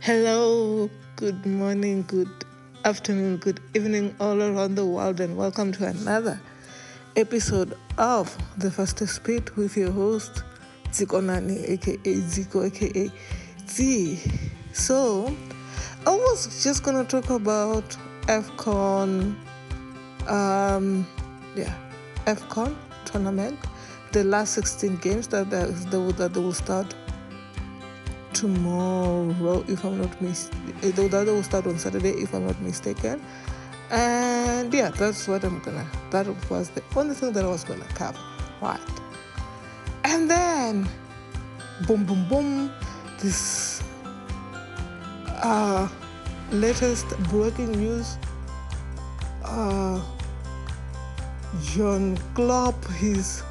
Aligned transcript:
Hello, 0.00 0.88
good 1.16 1.44
morning, 1.46 2.04
good 2.06 2.30
afternoon, 2.84 3.38
good 3.38 3.60
evening, 3.74 4.14
all 4.20 4.40
around 4.40 4.74
the 4.76 4.86
world, 4.86 5.20
and 5.20 5.36
welcome 5.36 5.72
to 5.72 5.86
another 5.86 6.40
episode 7.16 7.76
of 7.98 8.36
The 8.58 8.70
Fastest 8.70 9.16
Speed 9.16 9.50
with 9.56 9.76
your 9.76 9.90
host, 9.90 10.44
Ziko 10.90 11.22
Nani, 11.22 11.64
aka 11.64 11.96
Ziko, 11.96 12.66
aka 12.66 13.10
Z. 13.66 14.20
So, 14.72 15.34
I 16.06 16.10
was 16.10 16.62
just 16.62 16.82
gonna 16.84 17.04
talk 17.04 17.30
about 17.30 17.96
AFCON, 18.26 19.34
um, 20.28 21.06
yeah, 21.56 21.74
AFCON 22.26 22.76
tournament, 23.04 23.58
the 24.12 24.22
last 24.24 24.54
16 24.54 24.96
games 24.96 25.28
that, 25.28 25.50
that, 25.50 25.68
that 25.90 26.32
they 26.32 26.40
will 26.40 26.52
start 26.52 26.94
tomorrow, 28.36 29.64
if 29.66 29.82
I'm 29.84 29.98
not 29.98 30.20
mistaken. 30.20 31.08
That 31.08 31.26
will 31.26 31.42
start 31.42 31.66
on 31.66 31.78
Saturday, 31.78 32.10
if 32.10 32.34
I'm 32.34 32.46
not 32.46 32.60
mistaken. 32.60 33.22
And 33.90 34.72
yeah, 34.74 34.90
that's 34.90 35.26
what 35.26 35.42
I'm 35.42 35.58
gonna. 35.60 35.86
That 36.10 36.26
was 36.50 36.68
the 36.70 36.82
only 36.94 37.14
thing 37.14 37.32
that 37.32 37.44
I 37.44 37.48
was 37.48 37.64
gonna 37.64 37.88
cover. 37.94 38.18
Right. 38.60 38.80
And 40.04 40.30
then, 40.30 40.86
boom, 41.86 42.04
boom, 42.04 42.28
boom. 42.28 42.70
This 43.20 43.82
uh, 45.42 45.88
latest 46.50 47.08
breaking 47.30 47.72
news. 47.72 48.18
Uh, 49.44 50.02
John 51.62 52.18
Klopp, 52.34 52.84
his 53.00 53.42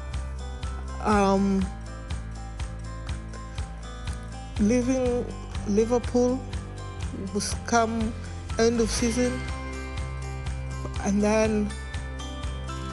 um 1.02 1.64
leaving 4.60 5.26
Liverpool 5.68 6.40
was 7.34 7.54
come 7.66 8.12
end 8.58 8.80
of 8.80 8.90
season 8.90 9.38
and 11.04 11.22
then 11.22 11.70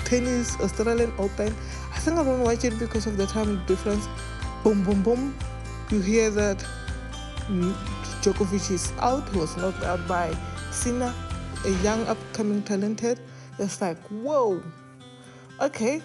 tennis 0.06 0.60
Australian 0.60 1.14
Open. 1.18 1.56
I 1.94 2.00
think 2.00 2.18
I 2.18 2.24
don't 2.24 2.42
watch 2.42 2.64
it 2.64 2.78
because 2.80 3.08
of 3.08 3.18
the 3.18 3.26
time 3.26 3.64
difference. 3.66 4.08
Boom 4.64 4.84
boom 4.84 5.02
boom. 5.02 5.38
You 5.90 6.02
hear 6.02 6.30
that 6.32 6.66
Djokovic 8.22 8.72
is 8.72 8.92
out. 9.00 9.28
He 9.30 9.40
was 9.40 9.56
knocked 9.58 9.84
out 9.84 10.06
by 10.08 10.36
Sinner, 10.72 11.14
a 11.66 11.70
young 11.84 12.06
upcoming 12.08 12.62
talented. 12.64 13.20
It's 13.60 13.82
like 13.82 14.00
whoa. 14.08 14.62
Okay, 15.62 16.02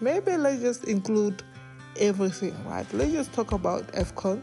maybe 0.00 0.36
let's 0.36 0.60
just 0.60 0.84
include 0.84 1.42
everything, 1.98 2.54
right? 2.66 2.86
Let's 2.92 3.12
just 3.12 3.32
talk 3.32 3.52
about 3.52 3.86
AFCON 3.92 4.42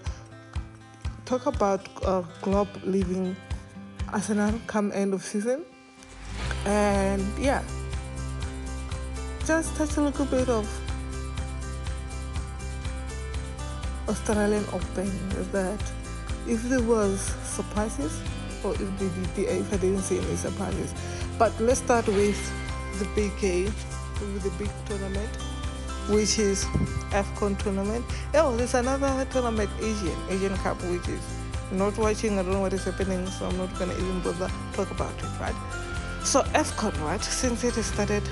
talk 1.26 1.48
about 1.48 1.82
uh, 2.06 2.24
leaving 2.84 3.36
Arsenal 4.14 4.60
come 4.68 4.92
end 4.94 5.14
of 5.14 5.24
season, 5.24 5.66
and 6.66 7.22
yeah, 7.38 7.64
just 9.46 9.76
touch 9.76 9.98
a 9.98 10.02
little 10.02 10.26
bit 10.26 10.48
of 10.50 10.70
Australian 14.08 14.66
Open. 14.72 15.10
That 15.52 15.82
if 16.48 16.62
there 16.64 16.84
was 16.84 17.20
surprises 17.44 18.22
or 18.64 18.74
if, 18.74 19.00
the, 19.36 19.44
if 19.44 19.74
I 19.74 19.78
didn't 19.78 20.02
see 20.02 20.20
any 20.20 20.36
surprises, 20.36 20.94
but 21.38 21.60
let's 21.60 21.80
start 21.80 22.08
with 22.08 22.40
the 23.00 23.06
big 23.16 23.38
game, 23.40 23.74
with 24.22 24.44
the 24.44 24.52
big 24.64 24.70
tournament 24.86 25.30
which 26.08 26.40
is 26.40 26.66
AFCON 27.12 27.58
tournament. 27.58 28.06
Oh, 28.34 28.56
there's 28.56 28.74
another 28.74 29.26
tournament, 29.32 29.70
Asian, 29.80 30.16
Asian 30.30 30.56
Cup, 30.58 30.82
which 30.84 31.08
is 31.08 31.22
not 31.72 31.98
watching. 31.98 32.38
I 32.38 32.44
don't 32.44 32.54
know 32.54 32.62
what 32.62 32.74
is 32.74 32.84
happening, 32.84 33.26
so 33.28 33.48
I'm 33.48 33.58
not 33.58 33.78
gonna 33.80 33.94
even 33.94 34.20
bother 34.22 34.52
talk 34.74 34.92
about 34.92 35.14
it, 35.18 35.40
right? 35.40 35.56
So 36.24 36.42
AFCON, 36.54 37.00
right? 37.02 37.24
Since 37.24 37.64
it 37.64 37.74
started, 37.84 38.24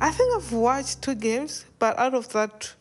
I 0.00 0.10
think 0.10 0.34
I've 0.34 0.52
watched 0.52 1.02
two 1.02 1.14
games, 1.14 1.66
but 1.78 1.98
out 1.98 2.14
of 2.14 2.28
that 2.30 2.72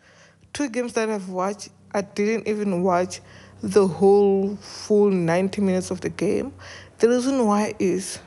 two 0.54 0.70
games 0.70 0.94
that 0.94 1.10
I've 1.10 1.30
watched, 1.30 1.70
I 1.94 2.02
didn't 2.02 2.48
even 2.48 2.84
watch 2.84 3.22
the 3.62 3.88
whole 3.88 4.56
full 4.58 5.10
90 5.10 5.62
minutes 5.62 5.92
of 5.92 6.02
the 6.02 6.10
game. 6.10 6.54
The 7.00 7.10
reason 7.10 7.46
why 7.46 7.74
is 7.80 8.20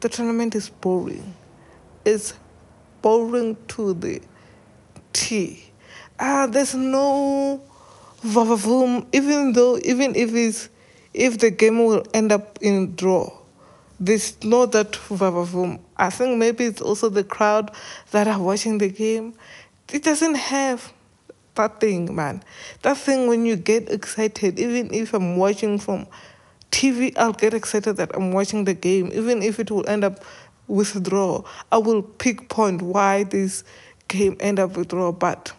the 0.00 0.08
tournament 0.08 0.54
is 0.54 0.68
boring. 0.68 1.34
It's 2.04 2.34
boring 3.02 3.56
to 3.68 3.94
the 3.94 4.20
T. 5.12 5.64
Ah, 6.18 6.46
there's 6.46 6.74
no 6.74 7.60
vavavoom, 8.22 9.06
even 9.12 9.52
though 9.52 9.78
even 9.78 10.14
if 10.14 10.34
it's 10.34 10.68
if 11.14 11.38
the 11.38 11.50
game 11.50 11.84
will 11.84 12.04
end 12.14 12.32
up 12.32 12.58
in 12.60 12.94
draw. 12.94 13.30
There's 14.00 14.42
no 14.42 14.66
that 14.66 14.92
vavavoom. 14.92 15.80
I 15.96 16.10
think 16.10 16.38
maybe 16.38 16.64
it's 16.64 16.80
also 16.80 17.08
the 17.08 17.24
crowd 17.24 17.70
that 18.10 18.26
are 18.26 18.40
watching 18.40 18.78
the 18.78 18.88
game. 18.88 19.34
It 19.92 20.02
doesn't 20.02 20.34
have 20.34 20.92
that 21.54 21.80
thing, 21.80 22.14
man. 22.14 22.42
That 22.82 22.96
thing 22.96 23.28
when 23.28 23.44
you 23.44 23.56
get 23.56 23.90
excited, 23.90 24.58
even 24.58 24.92
if 24.92 25.14
I'm 25.14 25.36
watching 25.36 25.78
from 25.78 26.06
TV, 26.70 27.12
I'll 27.16 27.32
get 27.32 27.54
excited 27.54 27.96
that 27.98 28.14
I'm 28.16 28.32
watching 28.32 28.64
the 28.64 28.74
game. 28.74 29.10
Even 29.12 29.42
if 29.42 29.60
it 29.60 29.70
will 29.70 29.86
end 29.86 30.04
up 30.04 30.24
with 30.66 31.02
draw, 31.02 31.44
I 31.70 31.78
will 31.78 32.02
pick 32.02 32.48
point 32.48 32.80
why 32.80 33.24
this 33.24 33.62
game 34.12 34.36
end 34.40 34.58
up 34.58 34.76
with 34.76 34.88
draw. 34.88 35.12
But 35.12 35.52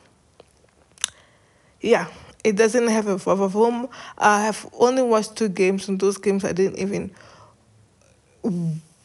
yeah, 1.81 2.07
it 2.43 2.55
doesn't 2.55 2.87
have 2.87 3.07
a 3.07 3.49
home. 3.49 3.89
I 4.17 4.41
have 4.45 4.67
only 4.73 5.03
watched 5.03 5.35
two 5.35 5.49
games, 5.49 5.87
and 5.87 5.99
those 5.99 6.17
games 6.17 6.45
I 6.45 6.53
didn't 6.53 6.79
even 6.79 7.11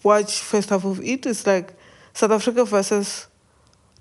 watch 0.02 0.40
first 0.40 0.70
half 0.70 0.84
of 0.84 1.00
it. 1.02 1.26
It's 1.26 1.46
like 1.46 1.74
South 2.12 2.32
Africa 2.32 2.64
versus 2.64 3.28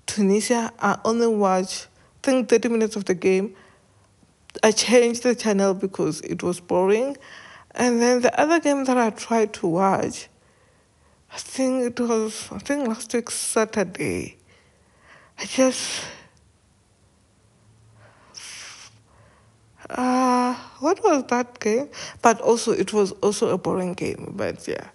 Tunisia. 0.06 0.72
I 0.78 0.98
only 1.04 1.28
watched 1.28 1.88
I 2.22 2.26
think 2.26 2.48
thirty 2.48 2.68
minutes 2.68 2.96
of 2.96 3.04
the 3.04 3.14
game. 3.14 3.54
I 4.62 4.72
changed 4.72 5.22
the 5.22 5.34
channel 5.34 5.74
because 5.74 6.20
it 6.22 6.42
was 6.42 6.58
boring. 6.60 7.16
And 7.72 8.02
then 8.02 8.22
the 8.22 8.40
other 8.40 8.58
game 8.58 8.84
that 8.84 8.96
I 8.96 9.10
tried 9.10 9.52
to 9.54 9.68
watch, 9.68 10.28
I 11.30 11.36
think 11.36 11.84
it 11.84 12.00
was 12.00 12.48
I 12.50 12.58
think 12.58 12.88
last 12.88 13.12
week 13.14 13.30
Saturday. 13.30 14.37
I 15.38 15.44
just 15.44 16.02
uh 19.90 20.54
what 20.80 21.02
was 21.02 21.24
that 21.28 21.60
game? 21.60 21.88
But 22.22 22.40
also 22.40 22.72
it 22.72 22.92
was 22.92 23.12
also 23.22 23.48
a 23.50 23.58
boring 23.58 23.94
game, 23.94 24.34
but 24.36 24.66
yeah. 24.66 24.88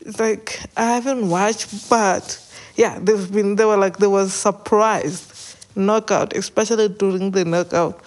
It's 0.00 0.20
like 0.20 0.60
I 0.76 0.84
haven't 0.94 1.28
watched 1.28 1.90
but 1.90 2.38
yeah, 2.76 2.98
they've 3.00 3.30
been 3.32 3.56
they 3.56 3.64
were 3.64 3.76
like 3.76 3.98
they 3.98 4.06
was 4.06 4.32
surprised 4.32 5.56
knockout, 5.76 6.34
especially 6.36 6.88
during 6.88 7.32
the 7.32 7.44
knockout 7.44 8.00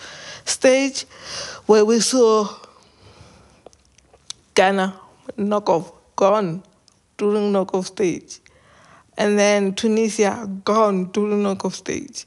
stage 0.46 1.04
where 1.66 1.86
we 1.86 2.00
saw 2.00 2.48
Ghana 4.56 5.00
knockoff 5.38 5.94
gone 6.16 6.64
during 7.18 7.52
knockoff 7.52 7.86
stage 7.86 8.40
and 9.20 9.38
then 9.38 9.76
Tunisia 9.76 10.50
gone 10.64 11.12
during 11.12 11.44
knockoff 11.44 11.74
stage, 11.74 12.26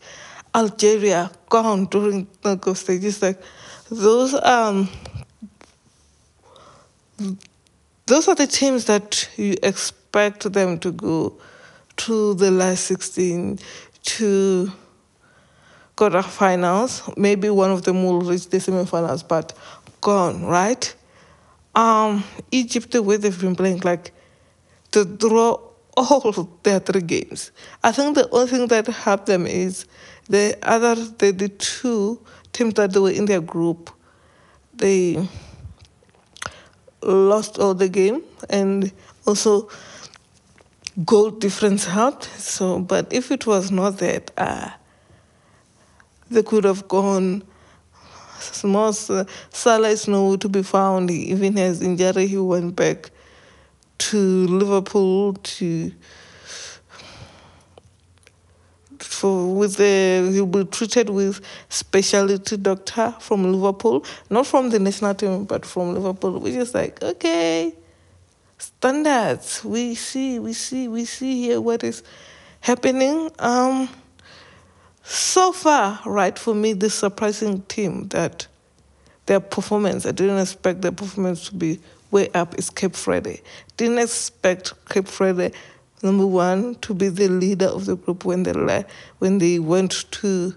Algeria 0.54 1.32
gone 1.48 1.86
during 1.86 2.26
knockoff 2.42 2.76
stage. 2.76 3.04
It's 3.04 3.22
like 3.22 3.42
those 3.91 4.34
um 4.34 4.88
those 8.06 8.28
are 8.28 8.34
the 8.34 8.47
teams 8.47 8.84
that 8.84 9.28
you 9.36 9.56
expect 9.62 10.53
them 10.53 10.78
to 10.80 10.92
go 10.92 11.41
to 11.97 12.34
the 12.34 12.50
last 12.50 12.84
sixteen 12.84 13.59
to 14.03 14.70
quarterfinals. 15.97 17.16
Maybe 17.16 17.48
one 17.48 17.70
of 17.70 17.82
them 17.82 18.04
will 18.04 18.20
reach 18.20 18.50
the 18.50 18.59
semifinals, 18.59 19.26
but 19.26 19.54
gone, 20.03 20.44
right? 20.44 20.94
Um, 21.74 22.22
Egypt, 22.50 22.91
the 22.91 23.03
way 23.03 23.16
they've 23.16 23.41
been 23.41 23.56
playing, 23.56 23.80
like 23.80 24.12
the 24.91 25.06
draw 25.06 25.72
all 25.97 26.48
their 26.62 26.80
three 26.80 27.03
games. 27.03 27.50
I 27.83 27.92
think 27.92 28.15
the 28.15 28.28
only 28.30 28.47
thing 28.47 28.66
that 28.68 28.86
helped 28.86 29.27
them 29.27 29.47
is 29.47 29.86
the 30.28 30.56
other 30.62 30.94
the, 30.94 31.30
the 31.33 31.48
two 31.48 32.21
teams 32.53 32.74
that 32.74 32.92
they 32.92 33.00
were 33.00 33.10
in 33.10 33.27
their 33.27 33.41
group, 33.41 33.91
they 34.74 35.28
lost 37.03 37.59
all 37.59 37.74
the 37.74 37.89
game 37.89 38.22
and 38.48 38.92
also 39.27 39.68
goal 41.04 41.30
difference 41.30 41.84
helped. 41.84 42.24
So, 42.39 42.80
but 42.80 43.12
if 43.12 43.30
it 43.30 43.47
was 43.47 43.71
not 43.71 43.98
that, 43.98 44.30
uh, 44.36 44.71
they 46.30 46.42
could 46.42 46.65
have 46.65 46.89
gone. 46.89 47.44
Mo 48.65 48.91
Salah 48.91 49.89
is 49.89 50.09
nowhere 50.09 50.36
to 50.39 50.48
be 50.48 50.62
found. 50.62 51.10
He 51.10 51.30
even 51.30 51.56
has 51.56 51.80
injury. 51.80 52.27
He 52.27 52.39
went 52.39 52.74
back 52.74 53.10
to 54.10 54.47
Liverpool 54.49 55.34
to 55.34 55.93
for 58.99 59.54
with 59.54 59.77
the 59.77 60.31
he'll 60.33 60.47
be 60.47 60.65
treated 60.65 61.10
with 61.10 61.41
specialty 61.69 62.57
doctor 62.57 63.15
from 63.21 63.53
Liverpool, 63.53 64.04
not 64.28 64.47
from 64.47 64.71
the 64.71 64.78
national 64.78 65.15
team, 65.15 65.45
but 65.45 65.65
from 65.65 65.95
Liverpool. 65.95 66.41
Which 66.41 66.54
just 66.54 66.75
like 66.75 67.03
okay, 67.03 67.75
standards. 68.59 69.65
We 69.65 69.95
see, 69.95 70.39
we 70.39 70.53
see, 70.53 70.89
we 70.89 71.04
see 71.04 71.41
here 71.41 71.60
what 71.60 71.84
is 71.84 72.03
happening. 72.60 73.31
Um, 73.39 73.89
so 75.04 75.53
far, 75.53 76.01
right 76.07 76.37
for 76.37 76.54
me, 76.54 76.72
this 76.72 76.95
surprising 76.95 77.63
team 77.63 78.09
that 78.09 78.47
their 79.27 79.41
performance. 79.41 80.07
I 80.07 80.13
didn't 80.13 80.39
expect 80.39 80.83
their 80.83 80.93
performance 80.93 81.49
to 81.49 81.54
be 81.54 81.81
way 82.12 82.28
up. 82.34 82.56
Is 82.59 82.70
Cape 82.70 82.94
Verde. 82.94 83.42
Didn't 83.76 83.98
expect 83.98 84.72
Cape 84.88 85.09
Verde, 85.09 85.53
number 86.03 86.26
one 86.26 86.76
to 86.76 86.94
be 86.94 87.09
the 87.09 87.28
leader 87.28 87.66
of 87.66 87.86
the 87.86 87.97
group 87.97 88.24
when 88.24 88.44
they 88.44 88.84
when 89.18 89.38
they 89.38 89.59
went 89.59 90.10
to 90.12 90.54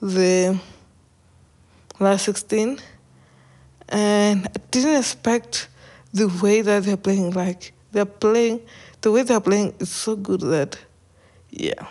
the 0.00 0.58
last 1.98 2.24
16 2.26 2.78
and 3.88 4.46
I 4.46 4.50
didn't 4.70 4.96
expect 4.96 5.68
the 6.12 6.28
way 6.40 6.62
that 6.62 6.84
they're 6.84 6.96
playing 6.96 7.32
like 7.32 7.72
they're 7.90 8.04
playing 8.04 8.60
the 9.00 9.10
way 9.10 9.22
they're 9.22 9.40
playing 9.40 9.74
is 9.80 9.90
so 9.90 10.14
good 10.14 10.40
that 10.42 10.78
yeah 11.50 11.86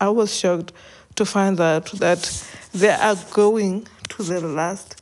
I 0.00 0.08
was 0.08 0.36
shocked 0.36 0.72
to 1.16 1.24
find 1.24 1.60
out 1.60 1.92
that 1.92 2.48
they 2.72 2.90
are 2.90 3.16
going 3.32 3.86
to 4.08 4.22
the 4.22 4.40
last 4.40 4.99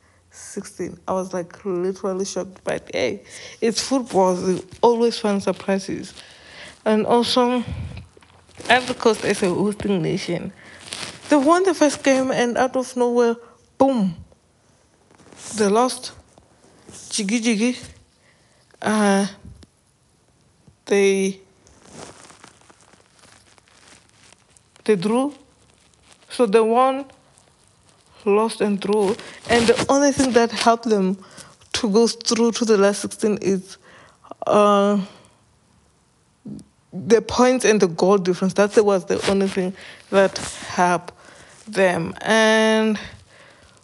16 0.58 0.98
I 1.06 1.12
was 1.12 1.32
like 1.32 1.64
literally 1.64 2.24
shocked 2.24 2.60
but 2.64 2.90
hey 2.92 3.22
it's 3.60 3.80
football 3.80 4.34
they 4.34 4.60
always 4.82 5.18
find 5.18 5.42
surprises 5.42 6.14
and 6.88 7.04
also, 7.04 7.62
Ivory 8.70 8.94
Coast 8.94 9.22
is 9.24 9.42
a 9.42 9.50
hosting 9.50 10.00
nation. 10.00 10.52
They 11.28 11.36
won 11.36 11.64
the 11.64 11.74
first 11.74 12.02
game, 12.02 12.30
and 12.30 12.56
out 12.56 12.76
of 12.76 12.96
nowhere, 12.96 13.36
boom, 13.76 14.16
they 15.56 15.66
lost. 15.66 16.12
Jiggy 17.10 17.40
jiggy. 17.40 17.76
Uh, 18.80 19.26
they 20.86 21.40
they 24.84 24.96
drew. 24.96 25.34
So 26.30 26.46
they 26.46 26.60
won, 26.60 27.04
lost, 28.24 28.60
and 28.60 28.80
drew. 28.80 29.16
And 29.48 29.66
the 29.66 29.86
only 29.88 30.12
thing 30.12 30.32
that 30.32 30.50
helped 30.50 30.88
them 30.88 31.18
to 31.74 31.90
go 31.90 32.06
through 32.06 32.52
to 32.52 32.64
the 32.64 32.76
last 32.76 33.00
16 33.00 33.38
is. 33.42 33.78
Uh, 34.46 35.00
the 36.92 37.20
points 37.20 37.64
and 37.64 37.80
the 37.80 37.86
goal 37.86 38.18
difference. 38.18 38.54
That 38.54 38.76
was 38.84 39.04
the 39.06 39.24
only 39.30 39.48
thing 39.48 39.74
that 40.10 40.38
helped 40.68 41.12
them. 41.66 42.14
And 42.22 42.98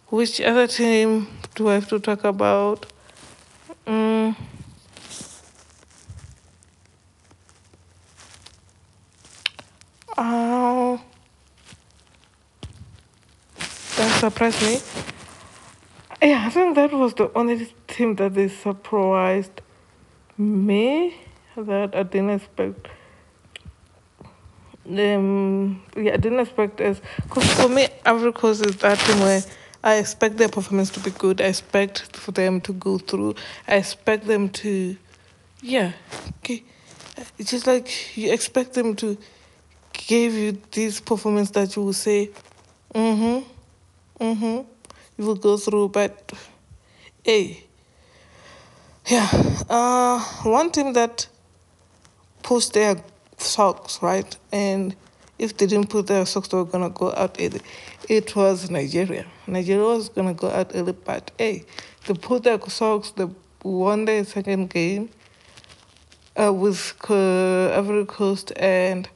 which 0.08 0.40
other 0.40 0.66
team 0.66 1.28
do 1.54 1.68
I 1.68 1.74
have 1.74 1.88
to 1.88 1.98
talk 1.98 2.24
about? 2.24 2.86
Oh, 10.16 11.00
that 13.96 14.20
surprised 14.20 14.62
me. 14.62 14.80
Yeah, 16.22 16.44
I 16.46 16.50
think 16.50 16.74
that 16.76 16.92
was 16.92 17.14
the 17.14 17.30
only 17.34 17.66
team 17.86 18.14
that 18.16 18.34
they 18.34 18.48
surprised 18.48 19.60
me 20.38 21.16
that 21.56 21.94
I 21.94 22.02
didn't 22.02 22.30
expect 22.30 22.88
um 24.86 25.82
yeah 25.96 26.12
I 26.12 26.16
didn't 26.16 26.40
expect 26.40 26.80
as 26.80 27.00
because 27.22 27.50
for 27.54 27.68
me 27.68 27.88
Ivory 28.04 28.32
Coast 28.32 28.66
is 28.66 28.76
that 28.78 28.98
thing 28.98 29.20
where 29.20 29.42
I 29.82 29.96
expect 29.96 30.38
their 30.38 30.48
performance 30.48 30.88
to 30.90 31.00
be 31.00 31.10
good. 31.10 31.42
I 31.42 31.44
expect 31.44 32.16
for 32.16 32.32
them 32.32 32.62
to 32.62 32.72
go 32.72 32.96
through. 32.96 33.34
I 33.68 33.76
expect 33.76 34.26
them 34.26 34.48
to 34.48 34.96
yeah. 35.62 35.92
Okay. 36.38 36.64
It's 37.38 37.50
just 37.50 37.66
like 37.66 38.16
you 38.16 38.32
expect 38.32 38.74
them 38.74 38.96
to 38.96 39.16
give 39.92 40.32
you 40.34 40.60
this 40.72 41.00
performance 41.00 41.50
that 41.50 41.76
you 41.76 41.82
will 41.82 41.92
say, 41.92 42.30
mm-hmm, 42.94 43.48
mm-hmm. 44.24 44.68
You 45.16 45.26
will 45.26 45.34
go 45.36 45.56
through, 45.56 45.88
but 45.88 46.32
hey. 47.22 47.64
Yeah. 49.06 49.28
Uh 49.68 50.18
one 50.42 50.70
team 50.70 50.92
that 50.94 51.28
pushed 52.42 52.72
their 52.72 52.96
socks, 53.38 54.02
right? 54.02 54.36
And 54.52 54.96
if 55.38 55.56
they 55.56 55.66
didn't 55.66 55.90
put 55.90 56.06
their 56.06 56.26
socks, 56.26 56.48
they 56.48 56.56
were 56.56 56.64
gonna 56.64 56.90
go 56.90 57.12
out 57.12 57.36
early. 57.40 57.60
It 58.08 58.34
was 58.36 58.70
Nigeria. 58.70 59.26
Nigeria 59.46 59.84
was 59.84 60.08
gonna 60.08 60.34
go 60.34 60.48
out 60.50 60.72
early, 60.74 60.92
but 60.92 61.30
hey, 61.38 61.64
they 62.06 62.14
put 62.14 62.44
their 62.44 62.60
socks. 62.68 63.10
They 63.10 63.26
won 63.62 64.04
their 64.04 64.24
second 64.24 64.70
game 64.70 65.10
uh, 66.36 66.52
with 66.52 66.94
uh, 67.08 67.76
Ivory 67.78 68.06
Coast, 68.06 68.52
and 68.56 69.08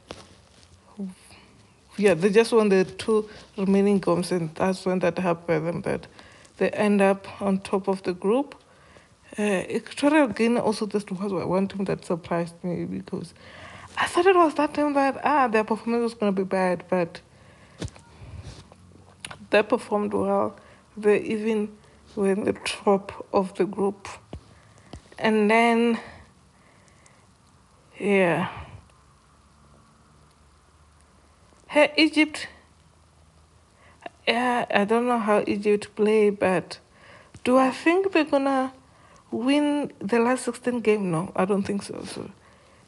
yeah, 1.99 2.13
they 2.13 2.29
just 2.29 2.53
won 2.53 2.69
the 2.69 2.85
two 2.85 3.29
remaining 3.57 3.99
games, 3.99 4.31
and 4.31 4.55
that's 4.55 4.85
when 4.85 4.99
that 4.99 5.17
happened. 5.17 5.83
That 5.83 6.07
they 6.57 6.69
end 6.69 7.01
up 7.01 7.41
on 7.41 7.59
top 7.59 7.89
of 7.89 8.03
the 8.03 8.13
group. 8.13 8.55
Uh, 9.37 9.63
Equatorial 9.69 10.29
Guinea 10.29 10.59
also 10.59 10.87
just 10.87 11.11
was 11.11 11.33
one 11.33 11.67
team 11.67 11.83
that 11.85 12.05
surprised 12.05 12.55
me 12.63 12.85
because 12.85 13.33
I 13.97 14.07
thought 14.07 14.25
it 14.25 14.35
was 14.35 14.55
that 14.55 14.73
time 14.73 14.93
that 14.93 15.19
ah 15.25 15.49
their 15.49 15.65
performance 15.65 16.03
was 16.03 16.13
gonna 16.13 16.31
be 16.31 16.43
bad, 16.43 16.85
but 16.89 17.19
they 19.49 19.61
performed 19.61 20.13
well. 20.13 20.57
They 20.95 21.19
even 21.19 21.77
were 22.15 22.31
in 22.31 22.45
the 22.45 22.53
top 22.53 23.27
of 23.33 23.55
the 23.55 23.65
group, 23.65 24.07
and 25.17 25.51
then 25.51 25.99
yeah. 27.99 28.47
Hey 31.69 31.93
Egypt. 31.97 32.47
Yeah, 34.27 34.65
I 34.73 34.85
don't 34.85 35.05
know 35.05 35.19
how 35.19 35.43
Egypt 35.45 35.95
play, 35.95 36.31
but 36.31 36.79
do 37.43 37.59
I 37.59 37.69
think 37.69 38.11
they're 38.11 38.23
gonna 38.23 38.73
win 39.29 39.93
the 39.99 40.17
last 40.17 40.45
16 40.45 40.79
game? 40.79 41.11
No, 41.11 41.31
I 41.35 41.45
don't 41.45 41.61
think 41.61 41.83
so. 41.83 42.03
So 42.05 42.31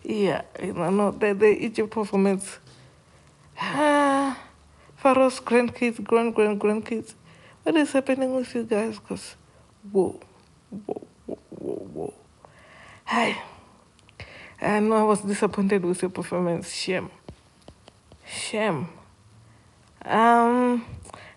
yeah, 0.02 0.42
you 0.60 0.74
know, 0.74 1.12
the, 1.12 1.36
the 1.36 1.64
Egypt 1.64 1.92
performance. 1.92 2.58
Ah, 3.60 4.40
Pharaoh's 4.96 5.40
grandkids, 5.40 6.04
grand, 6.04 6.34
grand, 6.34 6.60
grandkids. 6.60 7.14
What 7.62 7.76
is 7.76 7.92
happening 7.92 8.34
with 8.34 8.56
you 8.56 8.64
guys? 8.64 8.98
Because, 8.98 9.36
whoa, 9.92 10.20
whoa, 10.72 11.08
whoa, 11.28 11.38
whoa, 11.52 11.88
whoa. 11.94 12.14
Hi. 13.06 13.44
I 14.60 14.80
know 14.80 14.96
I 14.96 15.04
was 15.04 15.22
disappointed 15.22 15.86
with 15.86 16.02
your 16.02 16.10
performance. 16.10 16.74
Shame. 16.74 17.12
Shame. 18.32 18.88
Um, 20.06 20.86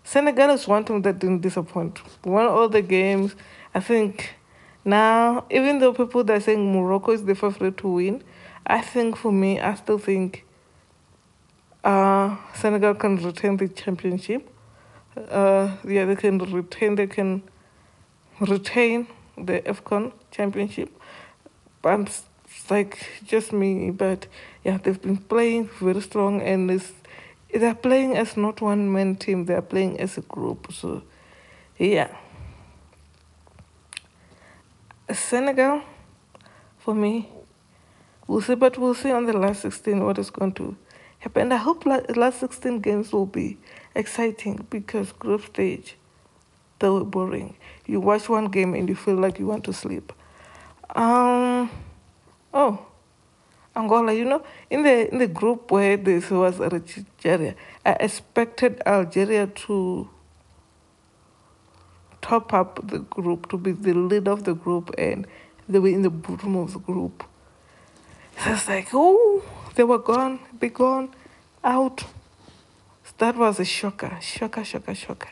Senegal 0.05 0.51
is 0.51 0.69
one 0.69 0.85
team 0.85 1.03
that 1.03 1.19
didn't 1.19 1.41
disappoint. 1.41 2.01
Won 2.25 2.47
all 2.47 2.69
the 2.69 2.83
games. 2.83 3.35
I 3.75 3.81
think 3.81 4.37
now, 4.85 5.45
even 5.51 5.81
though 5.81 5.93
people 5.93 6.31
are 6.31 6.41
saying 6.41 6.73
Morocco 6.73 7.13
is 7.13 7.25
the 7.25 7.35
favorite 7.35 7.79
to 7.79 7.89
win, 7.89 8.23
I 8.67 8.81
think 8.81 9.17
for 9.17 9.33
me, 9.33 9.61
I 9.61 9.75
still 9.75 9.99
think 9.99 10.45
uh, 11.83 12.37
Senegal 12.55 12.95
can 12.95 13.17
retain 13.17 13.57
the 13.57 13.69
championship. 13.69 14.49
Uh, 15.17 15.77
yeah, 15.87 16.05
they 16.05 16.17
can 16.17 16.39
retain. 16.39 16.95
They 16.95 17.07
can 17.07 17.43
retain 18.41 19.09
the 19.37 19.61
AFCON 19.61 20.13
championship. 20.31 20.91
But 21.83 22.23
it's 22.65 22.71
like 22.71 23.07
just 23.25 23.53
me. 23.53 23.91
But 23.91 24.27
yeah, 24.65 24.79
they've 24.79 25.01
been 25.01 25.19
playing 25.19 25.69
very 25.81 26.01
strong, 26.01 26.41
and 26.41 26.71
it's, 26.71 26.93
they're 27.53 27.75
playing 27.75 28.17
as 28.17 28.37
not 28.37 28.61
one 28.61 28.91
man 28.93 29.17
team. 29.17 29.45
They're 29.45 29.63
playing 29.63 30.01
as 30.01 30.17
a 30.17 30.23
group. 30.23 30.73
So, 30.73 31.03
yeah. 31.79 32.17
Senegal, 35.13 35.83
for 36.79 36.95
me, 36.95 37.29
We'll 38.27 38.41
see, 38.41 38.55
but 38.55 38.79
we'll 38.79 38.95
see 38.95 39.11
on 39.11 39.27
the 39.27 39.35
last 39.35 39.61
16 39.63 40.03
what 40.03 40.19
is 40.19 40.31
going 40.31 40.53
to 40.53 40.77
happen. 41.19 41.53
I 41.53 41.57
hope 41.57 41.85
last 41.85 42.41
16 42.41 42.81
games 42.81 43.13
will 43.13 43.27
be 43.27 43.59
exciting 43.95 44.67
because 44.71 45.13
group 45.13 45.45
stage, 45.45 45.97
they 46.79 46.89
were 46.89 47.05
boring. 47.05 47.55
You 47.85 48.01
watch 48.01 48.29
one 48.31 48.47
game 48.47 48.73
and 48.73 48.89
you 48.89 48.95
feel 48.95 49.17
like 49.17 49.39
you 49.39 49.47
want 49.47 49.65
to 49.65 49.75
sleep. 49.75 50.11
Um, 50.97 51.71
oh, 52.55 52.87
Angola, 53.77 54.13
you 54.13 54.25
know, 54.25 54.43
in 54.71 54.85
the 54.85 55.11
in 55.11 55.19
the 55.19 55.27
group 55.27 55.71
where 55.71 55.97
this 55.97 56.31
was 56.31 56.61
Algeria, 56.61 57.55
I 57.85 57.93
expected 58.01 58.81
Algeria 58.87 59.49
to 59.49 60.09
top 62.23 62.55
up 62.55 62.89
the 62.89 63.01
group, 63.01 63.51
to 63.51 63.59
be 63.59 63.73
the 63.73 63.93
leader 63.93 64.31
of 64.31 64.45
the 64.45 64.55
group, 64.55 64.95
and 64.97 65.27
they 65.69 65.79
were 65.79 65.89
in 65.89 66.03
the 66.03 66.11
bottom 66.11 66.57
of 66.57 66.73
the 66.73 66.79
group. 66.79 67.25
So 68.39 68.53
it's 68.53 68.69
like, 68.69 68.89
oh, 68.93 69.43
they 69.75 69.85
were 69.85 69.99
gone, 69.99 70.39
be 70.59 70.69
gone, 70.69 71.11
out. 71.63 72.05
that 73.19 73.37
was 73.37 73.61
a 73.61 73.65
shocker, 73.65 74.19
shocker, 74.21 74.65
shocker, 74.65 74.95
shocker. 74.95 75.29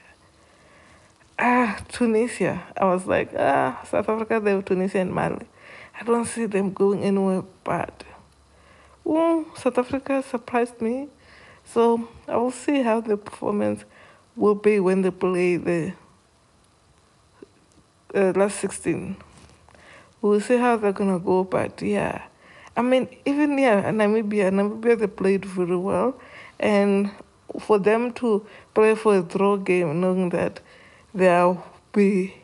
Ah, 1.39 1.83
Tunisia. 1.89 2.63
I 2.77 2.85
was 2.85 3.07
like, 3.07 3.31
ah, 3.37 3.81
South 3.89 4.09
Africa, 4.09 4.41
they 4.41 4.55
were 4.55 4.63
Tunisia 4.63 4.99
and 4.99 5.13
Mali. 5.13 5.47
I 5.99 6.05
don't 6.05 6.25
see 6.25 6.47
them 6.47 6.73
going 6.73 7.03
anywhere 7.03 7.43
but 7.65 8.05
well, 9.05 9.47
South 9.57 9.79
Africa 9.79 10.23
surprised 10.23 10.81
me. 10.81 11.09
So 11.65 12.09
I 12.29 12.37
will 12.37 12.53
see 12.53 12.83
how 12.83 13.01
the 13.01 13.17
performance 13.17 13.85
will 14.37 14.55
be 14.55 14.81
when 14.81 15.03
they 15.03 15.11
play 15.11 15.57
the 15.57 15.95
uh, 18.15 18.33
last 18.37 18.61
16. 18.61 19.17
We'll 20.21 20.41
see 20.41 20.57
how 20.57 20.77
they're 20.77 20.93
going 20.93 21.13
to 21.13 21.25
go, 21.25 21.45
but 21.45 21.83
yeah. 21.83 22.23
I 22.77 22.83
mean, 22.83 23.09
even 23.27 23.59
yeah, 23.59 23.91
Namibia, 23.91 24.51
Namibia, 24.51 24.99
they 24.99 25.07
played 25.07 25.45
very 25.45 25.77
well. 25.77 26.21
And 26.61 27.11
for 27.61 27.79
them 27.79 28.13
to 28.15 28.47
play 28.73 28.95
for 28.95 29.19
a 29.19 29.23
draw 29.23 29.57
game, 29.57 30.01
knowing 30.01 30.31
that 30.31 30.61
there'll 31.13 31.65
be 31.93 32.35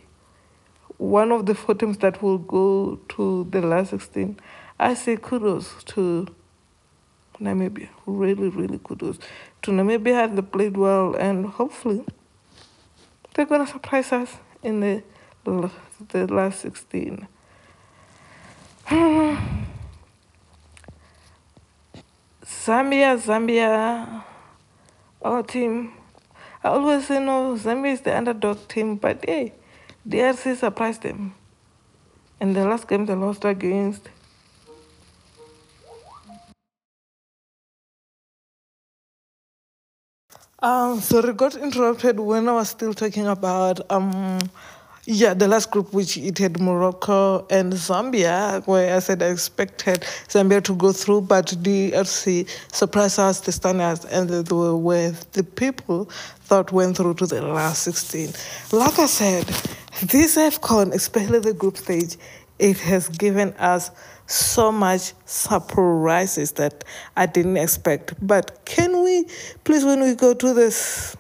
one 0.98 1.32
of 1.32 1.46
the 1.46 1.54
four 1.54 1.74
teams 1.74 1.96
that 1.98 2.20
will 2.22 2.38
go 2.38 3.00
to 3.08 3.46
the 3.50 3.62
last 3.62 3.90
16, 3.90 4.38
I 4.78 4.94
say 4.94 5.16
kudos 5.16 5.82
to 5.84 6.26
Namibia. 7.40 7.88
Really, 8.04 8.48
really 8.48 8.78
kudos 8.82 9.18
to 9.62 9.70
Namibia. 9.70 10.34
They 10.34 10.42
played 10.42 10.76
well, 10.76 11.14
and 11.14 11.46
hopefully 11.46 12.04
they're 13.34 13.46
going 13.46 13.64
to 13.64 13.70
surprise 13.70 14.12
us 14.12 14.36
in 14.62 14.80
the, 14.80 15.02
the 15.44 16.26
last 16.26 16.60
16. 16.60 17.28
Zambia, 22.44 23.16
Zambia, 23.18 24.24
our 25.22 25.42
team. 25.44 25.92
I 26.64 26.68
always 26.68 27.06
say 27.06 27.20
no, 27.20 27.54
Zambia 27.54 27.92
is 27.92 28.00
the 28.00 28.16
underdog 28.16 28.66
team, 28.66 28.96
but 28.96 29.24
hey, 29.24 29.52
DRC 30.08 30.56
surprised 30.56 31.02
them. 31.02 31.34
In 32.40 32.54
the 32.54 32.64
last 32.64 32.88
game 32.88 33.04
they 33.04 33.14
lost 33.14 33.44
against 33.44 34.08
Um, 40.60 41.00
sorry, 41.00 41.34
got 41.34 41.54
interrupted 41.54 42.18
when 42.18 42.48
I 42.48 42.52
was 42.52 42.70
still 42.70 42.92
talking 42.92 43.28
about 43.28 43.80
um, 43.92 44.40
yeah, 45.04 45.32
the 45.32 45.46
last 45.46 45.70
group 45.70 45.92
which 45.94 46.16
it 46.16 46.36
had 46.36 46.60
Morocco 46.60 47.46
and 47.48 47.72
Zambia, 47.72 48.66
where 48.66 48.96
I 48.96 48.98
said 48.98 49.22
I 49.22 49.26
expected 49.26 50.00
Zambia 50.28 50.60
to 50.64 50.74
go 50.74 50.90
through, 50.90 51.22
but 51.22 51.46
DRC 51.46 52.48
surprised 52.72 53.20
us, 53.20 53.40
the 53.40 53.52
standards, 53.52 54.04
and 54.06 54.28
they 54.28 54.54
were 54.54 54.76
where 54.76 55.12
the 55.32 55.44
people 55.44 56.06
thought 56.40 56.72
went 56.72 56.96
through 56.96 57.14
to 57.14 57.26
the 57.26 57.40
last 57.40 57.84
16. 57.84 58.32
Like 58.72 58.98
I 58.98 59.06
said, 59.06 59.46
this 60.00 60.36
AFCON, 60.36 60.92
especially 60.94 61.40
the 61.40 61.54
group 61.54 61.76
stage, 61.76 62.16
it 62.58 62.78
has 62.80 63.08
given 63.08 63.52
us 63.54 63.90
so 64.26 64.70
much 64.70 65.12
surprises 65.24 66.52
that 66.52 66.84
I 67.16 67.26
didn't 67.26 67.56
expect. 67.56 68.14
But 68.24 68.64
can 68.64 69.02
we, 69.02 69.26
please, 69.64 69.84
when 69.84 70.00
we 70.02 70.14
go 70.14 70.34
to 70.34 70.54
this 70.54 71.16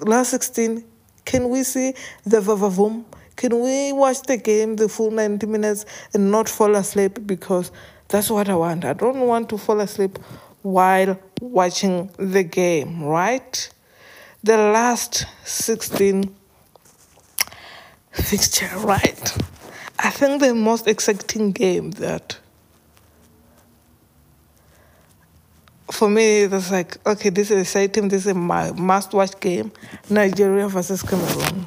last 0.00 0.30
16, 0.30 0.84
can 1.24 1.48
we 1.48 1.62
see 1.62 1.94
the 2.24 2.40
vavavoom? 2.40 3.04
Can 3.36 3.60
we 3.60 3.92
watch 3.92 4.22
the 4.22 4.36
game 4.36 4.76
the 4.76 4.88
full 4.88 5.10
90 5.10 5.46
minutes 5.46 5.86
and 6.12 6.30
not 6.30 6.48
fall 6.48 6.74
asleep? 6.76 7.26
Because 7.26 7.72
that's 8.08 8.30
what 8.30 8.48
I 8.48 8.54
want. 8.54 8.84
I 8.84 8.92
don't 8.92 9.20
want 9.20 9.48
to 9.50 9.58
fall 9.58 9.80
asleep 9.80 10.18
while 10.62 11.18
watching 11.40 12.10
the 12.18 12.42
game, 12.42 13.02
right? 13.02 13.70
The 14.42 14.56
last 14.56 15.26
16 15.44 16.34
fixture, 18.12 18.70
right? 18.78 19.36
I 19.98 20.08
think 20.08 20.40
the 20.40 20.54
most 20.54 20.86
exciting 20.86 21.52
game 21.52 21.90
that 21.92 22.38
for 25.90 26.08
me 26.08 26.42
it 26.44 26.50
was 26.50 26.70
like 26.70 26.96
okay 27.06 27.28
this 27.28 27.50
is 27.50 27.60
exciting 27.62 28.08
this 28.08 28.24
is 28.24 28.34
my 28.34 28.70
must 28.72 29.12
watch 29.12 29.38
game 29.40 29.70
Nigeria 30.08 30.68
versus 30.68 31.02
Cameroon. 31.02 31.66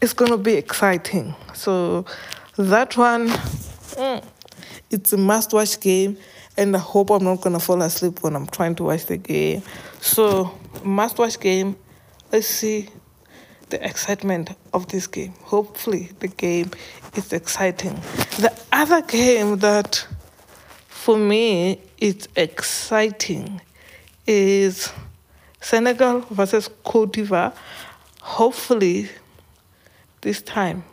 It's 0.00 0.14
gonna 0.14 0.38
be 0.38 0.54
exciting. 0.54 1.34
So 1.52 2.06
that 2.56 2.96
one 2.96 3.28
mm, 3.28 4.24
it's 4.90 5.12
a 5.12 5.18
must 5.18 5.52
watch 5.52 5.78
game 5.80 6.16
and 6.56 6.74
I 6.74 6.78
hope 6.78 7.10
I'm 7.10 7.24
not 7.24 7.42
gonna 7.42 7.60
fall 7.60 7.82
asleep 7.82 8.22
when 8.22 8.34
I'm 8.34 8.46
trying 8.46 8.74
to 8.76 8.84
watch 8.84 9.04
the 9.04 9.18
game 9.18 9.62
so 10.02 10.58
must 10.82 11.16
watch 11.16 11.38
game 11.38 11.76
let's 12.32 12.48
see 12.48 12.88
the 13.68 13.84
excitement 13.86 14.50
of 14.74 14.88
this 14.88 15.06
game. 15.06 15.32
Hopefully, 15.42 16.10
the 16.20 16.28
game 16.28 16.70
is 17.16 17.32
exciting. 17.32 17.94
The 18.38 18.52
other 18.70 19.00
game 19.00 19.58
that 19.58 20.06
for 20.88 21.16
me 21.16 21.80
is 21.98 22.28
exciting 22.36 23.62
is 24.26 24.92
Senegal 25.60 26.20
versus 26.30 26.68
Cote 26.84 27.14
d'Ivoire. 27.14 27.54
Hopefully, 28.20 29.08
this 30.20 30.42
time, 30.42 30.84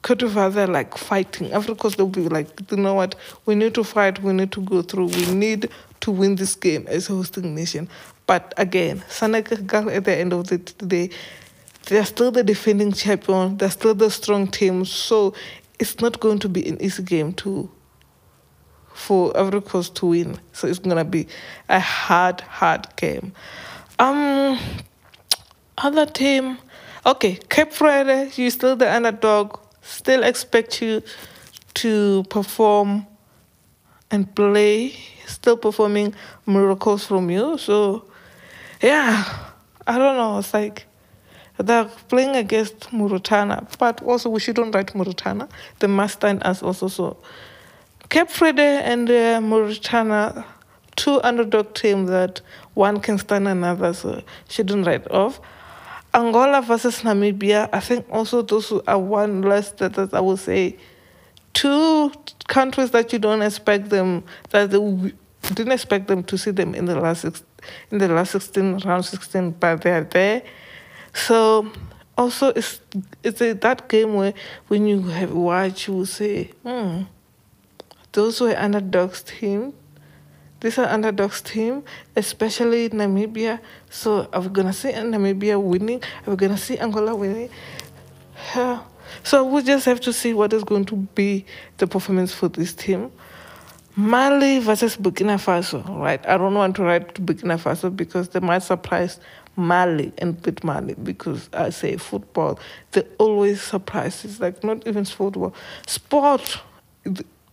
Cote 0.00 0.20
d'Ivoire, 0.20 0.52
they're 0.52 0.66
like 0.66 0.96
fighting. 0.96 1.50
They'll 1.50 2.06
be 2.06 2.28
like, 2.28 2.48
you 2.70 2.78
know 2.78 2.94
what? 2.94 3.14
We 3.44 3.54
need 3.54 3.74
to 3.74 3.84
fight. 3.84 4.22
We 4.22 4.32
need 4.32 4.52
to 4.52 4.62
go 4.62 4.80
through. 4.80 5.08
We 5.08 5.26
need 5.34 5.68
to 6.00 6.10
win 6.10 6.36
this 6.36 6.54
game 6.54 6.86
as 6.88 7.08
a 7.08 7.14
hosting 7.14 7.54
nation. 7.54 7.88
But 8.26 8.54
again, 8.56 9.02
Senegal 9.08 9.90
at 9.90 10.04
the 10.04 10.16
end 10.16 10.32
of 10.32 10.48
the 10.48 10.58
day, 10.58 11.10
they're 11.86 12.04
still 12.04 12.30
the 12.30 12.44
defending 12.44 12.92
champion. 12.92 13.56
They're 13.56 13.70
still 13.70 13.94
the 13.94 14.10
strong 14.10 14.46
team. 14.46 14.84
So 14.84 15.34
it's 15.78 16.00
not 16.00 16.20
going 16.20 16.38
to 16.40 16.48
be 16.48 16.66
an 16.68 16.80
easy 16.80 17.02
game 17.02 17.32
to 17.34 17.70
for 18.92 19.36
Ivory 19.36 19.62
Coast 19.62 19.96
to 19.96 20.06
win. 20.06 20.38
So 20.52 20.68
it's 20.68 20.78
gonna 20.78 21.04
be 21.04 21.26
a 21.68 21.80
hard, 21.80 22.42
hard 22.42 22.86
game. 22.96 23.32
Um, 23.98 24.58
other 25.78 26.06
team, 26.06 26.58
okay, 27.06 27.38
Cape 27.48 27.72
Verde, 27.72 28.30
you're 28.36 28.50
still 28.50 28.76
the 28.76 28.92
underdog. 28.92 29.58
Still 29.82 30.22
expect 30.22 30.82
you 30.82 31.02
to 31.74 32.24
perform 32.28 33.06
and 34.10 34.32
play. 34.34 34.94
Still 35.26 35.56
performing 35.56 36.14
miracles 36.46 37.06
from 37.06 37.30
you. 37.30 37.58
So 37.58 38.04
yeah, 38.82 39.24
I 39.86 39.98
don't 39.98 40.16
know. 40.16 40.38
It's 40.38 40.54
like 40.54 40.86
they're 41.58 41.84
playing 42.08 42.36
against 42.36 42.92
Mauritania, 42.92 43.66
but 43.78 44.02
also 44.02 44.30
we 44.30 44.40
shouldn't 44.40 44.74
write 44.74 44.94
Mauritania. 44.94 45.48
They 45.78 45.86
must 45.86 46.14
stand 46.14 46.42
us 46.42 46.62
also. 46.62 46.88
So 46.88 47.18
Cape 48.08 48.30
Verde 48.30 48.62
and 48.62 49.10
uh, 49.10 49.40
Mauritania, 49.40 50.44
two 50.96 51.20
underdog 51.22 51.74
teams 51.74 52.10
that 52.10 52.40
one 52.74 53.00
can 53.00 53.18
stand 53.18 53.46
another, 53.46 53.92
so 53.92 54.22
shouldn't 54.48 54.86
write 54.86 55.10
off. 55.10 55.40
Angola 56.12 56.60
versus 56.60 57.02
Namibia, 57.02 57.68
I 57.72 57.78
think 57.78 58.06
also 58.10 58.42
those 58.42 58.72
are 58.72 58.98
one 58.98 59.42
less 59.42 59.70
that, 59.72 59.94
that 59.94 60.12
I 60.12 60.20
would 60.20 60.40
say 60.40 60.76
two 61.60 62.10
countries 62.48 62.90
that 62.90 63.12
you 63.12 63.18
don't 63.18 63.42
expect 63.42 63.90
them 63.90 64.24
that 64.48 64.70
they 64.70 65.12
didn't 65.52 65.72
expect 65.72 66.08
them 66.08 66.22
to 66.24 66.38
see 66.38 66.50
them 66.50 66.74
in 66.74 66.86
the 66.86 66.98
last 66.98 67.20
six, 67.20 67.42
in 67.90 67.98
the 67.98 68.08
last 68.08 68.30
16 68.30 68.78
round 68.78 69.04
16 69.04 69.50
but 69.60 69.82
they're 69.82 70.04
there. 70.04 70.42
So 71.12 71.70
also 72.16 72.48
it's 72.48 72.80
it's 73.22 73.42
a, 73.42 73.52
that 73.52 73.90
game 73.90 74.14
where 74.14 74.32
when 74.68 74.86
you 74.86 75.02
have 75.02 75.34
watched 75.34 75.86
you 75.86 75.94
will 75.94 76.06
say 76.06 76.44
hmm 76.64 77.02
those 78.12 78.40
were 78.40 78.56
underdogs 78.56 79.22
team. 79.22 79.74
These 80.60 80.78
are 80.78 80.88
underdogs 80.88 81.42
team 81.42 81.84
especially 82.16 82.88
namibia. 82.88 83.60
So 83.90 84.30
are 84.32 84.40
we 84.40 84.48
gonna 84.48 84.72
see 84.72 84.92
namibia 84.92 85.62
winning. 85.62 86.02
Are 86.26 86.30
we 86.30 86.36
gonna 86.36 86.56
see 86.56 86.78
angola 86.78 87.14
winning. 87.14 87.50
So 89.22 89.44
we 89.44 89.62
just 89.62 89.84
have 89.84 90.00
to 90.00 90.12
see 90.12 90.34
what 90.34 90.52
is 90.52 90.64
going 90.64 90.84
to 90.84 90.96
be 90.96 91.44
the 91.78 91.86
performance 91.86 92.32
for 92.32 92.48
this 92.48 92.72
team 92.72 93.10
Mali 93.96 94.60
versus 94.60 94.96
Burkina 94.96 95.36
Faso, 95.36 95.86
right? 95.98 96.24
I 96.26 96.38
don't 96.38 96.54
want 96.54 96.76
to 96.76 96.84
write 96.84 97.14
Burkina 97.14 97.58
Faso 97.60 97.94
because 97.94 98.28
they 98.28 98.40
might 98.40 98.62
surprise 98.62 99.18
Mali 99.56 100.12
and 100.18 100.40
beat 100.40 100.62
Mali 100.62 100.94
because 100.94 101.50
I 101.52 101.70
say 101.70 101.96
football, 101.96 102.58
they 102.92 103.02
always 103.18 103.60
surprise. 103.60 104.24
It's 104.24 104.40
like 104.40 104.62
not 104.62 104.86
even 104.86 105.04
football. 105.04 105.54
Sport, 105.86 106.60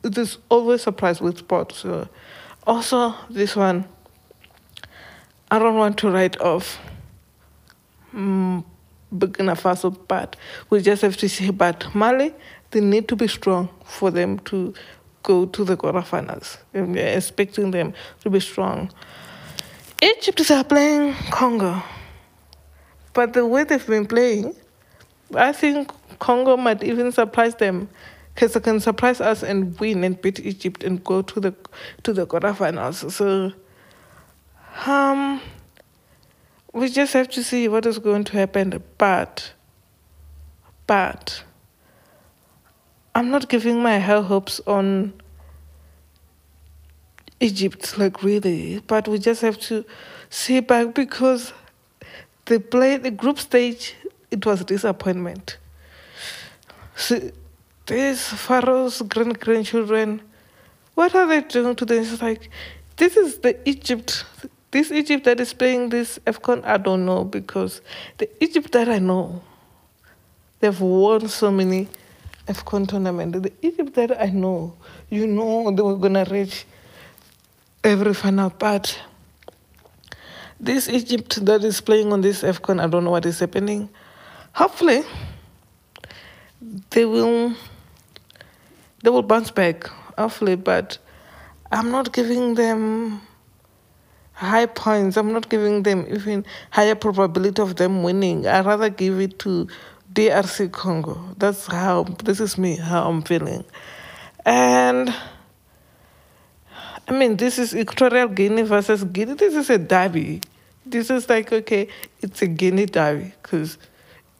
is 0.03 0.37
always 0.49 0.83
surprise 0.83 1.19
with 1.19 1.39
sport. 1.39 1.73
So 1.73 2.07
also 2.65 3.15
this 3.29 3.55
one, 3.55 3.85
I 5.49 5.59
don't 5.59 5.75
want 5.75 5.97
to 5.99 6.11
write 6.11 6.39
off 6.39 6.79
um, 8.13 8.63
Burkina 9.13 9.55
Faso, 9.55 9.95
but 10.07 10.35
we 10.69 10.81
just 10.81 11.01
have 11.01 11.17
to 11.17 11.29
see. 11.29 11.51
But 11.51 11.93
Mali, 11.95 12.33
they 12.71 12.81
need 12.81 13.07
to 13.07 13.15
be 13.15 13.27
strong 13.27 13.69
for 13.85 14.11
them 14.11 14.39
to 14.39 14.73
go 15.23 15.45
to 15.45 15.63
the 15.63 15.77
quarterfinals. 15.77 16.57
And 16.73 16.93
we're 16.93 17.07
expecting 17.07 17.71
them 17.71 17.93
to 18.21 18.29
be 18.29 18.39
strong. 18.39 18.91
Egypt 20.01 20.51
are 20.51 20.63
playing 20.63 21.13
Congo, 21.31 21.81
but 23.13 23.33
the 23.33 23.45
way 23.45 23.63
they've 23.63 23.87
been 23.87 24.05
playing, 24.05 24.55
I 25.33 25.51
think 25.51 25.91
Congo 26.19 26.55
might 26.55 26.83
even 26.83 27.11
surprise 27.11 27.55
them 27.55 27.89
because 28.35 28.53
they 28.53 28.59
can 28.59 28.79
surprise 28.79 29.19
us 29.19 29.41
and 29.41 29.77
win 29.79 30.03
and 30.03 30.21
beat 30.21 30.39
Egypt 30.39 30.83
and 30.83 31.03
go 31.03 31.23
to 31.23 31.39
the 31.39 31.55
to 32.03 32.13
the 32.13 32.27
quarterfinals. 32.27 33.11
So, 33.11 33.51
um, 34.85 35.41
we 36.77 36.89
just 36.89 37.13
have 37.13 37.29
to 37.29 37.43
see 37.43 37.67
what 37.67 37.85
is 37.85 37.97
going 37.97 38.23
to 38.25 38.33
happen. 38.33 38.83
But, 38.97 39.51
but, 40.85 41.43
I'm 43.15 43.31
not 43.31 43.49
giving 43.49 43.81
my 43.81 43.99
high 43.99 44.21
hopes 44.21 44.61
on 44.67 45.13
Egypt, 47.39 47.97
like 47.97 48.21
really. 48.23 48.79
But 48.85 49.07
we 49.07 49.17
just 49.17 49.41
have 49.41 49.59
to 49.61 49.83
see 50.29 50.59
back 50.59 50.93
because 50.93 51.51
the 52.45 52.59
play 52.59 52.97
the 52.97 53.11
group 53.11 53.39
stage 53.39 53.95
it 54.29 54.45
was 54.45 54.61
a 54.61 54.63
disappointment. 54.63 55.57
So 56.95 57.31
these 57.87 58.27
pharaohs 58.27 59.01
grand 59.01 59.39
grandchildren, 59.39 60.21
what 60.95 61.15
are 61.15 61.25
they 61.25 61.41
doing 61.41 61.75
to 61.75 61.85
them? 61.85 62.03
It's 62.03 62.21
like 62.21 62.49
this 62.97 63.17
is 63.17 63.39
the 63.39 63.57
Egypt 63.67 64.25
this 64.71 64.91
Egypt 64.91 65.23
that 65.25 65.39
is 65.39 65.53
playing 65.53 65.89
this 65.89 66.19
AFCON, 66.25 66.63
I 66.65 66.77
don't 66.77 67.05
know 67.05 67.23
because 67.23 67.81
the 68.17 68.29
Egypt 68.43 68.71
that 68.73 68.89
I 68.89 68.99
know, 68.99 69.41
they've 70.59 70.79
won 70.79 71.27
so 71.29 71.51
many 71.51 71.87
AFCON 72.47 72.87
tournaments. 72.89 73.39
The 73.39 73.53
Egypt 73.61 73.93
that 73.95 74.21
I 74.21 74.27
know, 74.27 74.73
you 75.09 75.25
know, 75.25 75.71
they 75.71 75.81
were 75.81 75.95
gonna 75.95 76.25
reach 76.29 76.65
every 77.83 78.13
final 78.13 78.49
part. 78.49 78.99
This 80.59 80.89
Egypt 80.89 81.45
that 81.45 81.63
is 81.63 81.79
playing 81.79 82.11
on 82.11 82.21
this 82.21 82.43
AFCON, 82.43 82.81
I 82.81 82.87
don't 82.87 83.03
know 83.03 83.11
what 83.11 83.25
is 83.25 83.39
happening. 83.39 83.89
Hopefully, 84.53 85.03
they 86.89 87.05
will 87.05 87.53
they 89.03 89.09
will 89.09 89.21
bounce 89.21 89.51
back. 89.51 89.87
Hopefully, 90.17 90.55
but 90.55 90.97
I'm 91.71 91.91
not 91.91 92.11
giving 92.11 92.55
them 92.55 93.21
high 94.37 94.67
points. 94.67 95.17
I'm 95.17 95.33
not 95.33 95.49
giving 95.49 95.83
them 95.83 96.05
even 96.09 96.45
higher 96.69 96.95
probability 96.95 97.59
of 97.61 97.75
them 97.75 98.03
winning. 98.03 98.45
I 98.45 98.61
rather 98.61 98.89
give 98.89 99.19
it 99.19 99.39
to 99.39 99.67
DRC 100.13 100.71
Congo. 100.71 101.19
That's 101.37 101.65
how 101.65 102.03
this 102.23 102.39
is 102.39 102.57
me 102.57 102.75
how 102.75 103.09
I'm 103.09 103.23
feeling, 103.23 103.65
and 104.45 105.13
I 107.07 107.13
mean, 107.13 107.37
this 107.37 107.57
is 107.57 107.75
Equatorial 107.75 108.27
Guinea 108.27 108.63
versus 108.63 109.03
Guinea. 109.05 109.33
This 109.33 109.55
is 109.55 109.69
a 109.69 109.77
derby. 109.77 110.41
This 110.85 111.09
is 111.09 111.27
like, 111.29 111.51
okay, 111.51 111.87
it's 112.21 112.41
a 112.41 112.47
Guinea 112.47 112.85
derby 112.85 113.33
because 113.41 113.77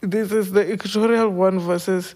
this 0.00 0.32
is 0.32 0.52
the 0.52 0.72
Equatorial 0.72 1.30
one 1.30 1.58
versus 1.58 2.14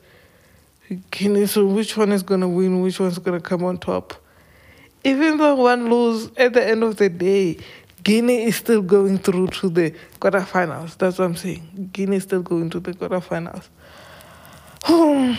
Guinea. 1.11 1.47
So 1.47 1.67
which 1.67 1.97
one 1.97 2.13
is 2.13 2.23
to 2.23 2.49
win? 2.49 2.81
Which 2.83 3.01
one's 3.01 3.19
to 3.19 3.41
come 3.41 3.65
on 3.65 3.79
top? 3.79 4.15
Even 5.05 5.39
though 5.39 5.57
one 5.57 5.91
lose, 5.91 6.31
at 6.37 6.53
the 6.53 6.65
end 6.67 6.83
of 6.85 6.97
the 6.97 7.09
day, 7.09 7.59
Guinea 8.05 8.45
is 8.45 8.57
still 8.57 8.83
going 8.83 9.19
through 9.19 9.49
to 9.49 9.69
the 9.69 9.95
quarterfinals. 10.21 10.97
That's 10.99 11.19
what 11.19 11.25
I'm 11.25 11.37
saying. 11.37 11.91
Guinea 11.93 12.17
is 12.17 12.25
still 12.25 12.43
going 12.43 12.71
to 12.71 12.81
the 12.81 12.93
quarterfinals. 12.93 13.69
Um, 14.89 15.39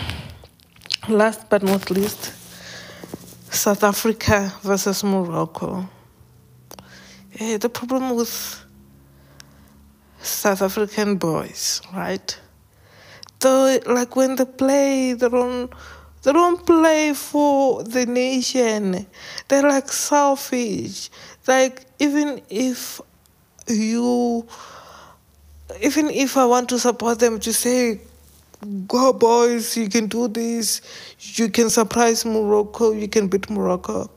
last 1.10 1.50
but 1.50 1.64
not 1.64 1.90
least, 1.92 2.34
South 3.54 3.84
Africa 3.84 4.54
versus 4.62 5.04
Morocco. 5.04 5.90
Yeah, 7.40 7.58
the 7.58 7.70
problem 7.70 8.16
with 8.16 8.64
South 10.22 10.62
African 10.62 11.18
boys, 11.18 11.82
right? 11.94 12.40
Though, 13.40 13.78
like 13.86 14.16
when 14.16 14.36
they 14.36 14.46
play, 14.46 15.14
they 15.14 15.28
don't, 15.28 15.70
they 16.24 16.34
don't 16.34 16.66
play 16.66 17.14
for 17.14 17.84
the 17.84 18.06
nation. 18.06 19.06
They're 19.48 19.64
like 19.64 19.92
selfish. 19.92 21.10
Like 21.48 21.86
even 22.00 22.42
if 22.50 23.02
you, 23.68 24.48
even 25.82 26.10
if 26.10 26.38
I 26.38 26.46
want 26.46 26.70
to 26.70 26.80
support 26.80 27.20
them 27.20 27.40
to 27.42 27.54
say 27.54 28.00
go 28.88 29.14
boys, 29.14 29.76
you 29.78 29.90
can 29.90 30.08
do 30.08 30.28
this, 30.28 30.82
you 31.20 31.50
can 31.50 31.70
surprise 31.70 32.26
Morocco, 32.26 32.92
you 32.92 33.08
can 33.08 33.28
beat 33.28 33.50
Morocco. 33.50 34.10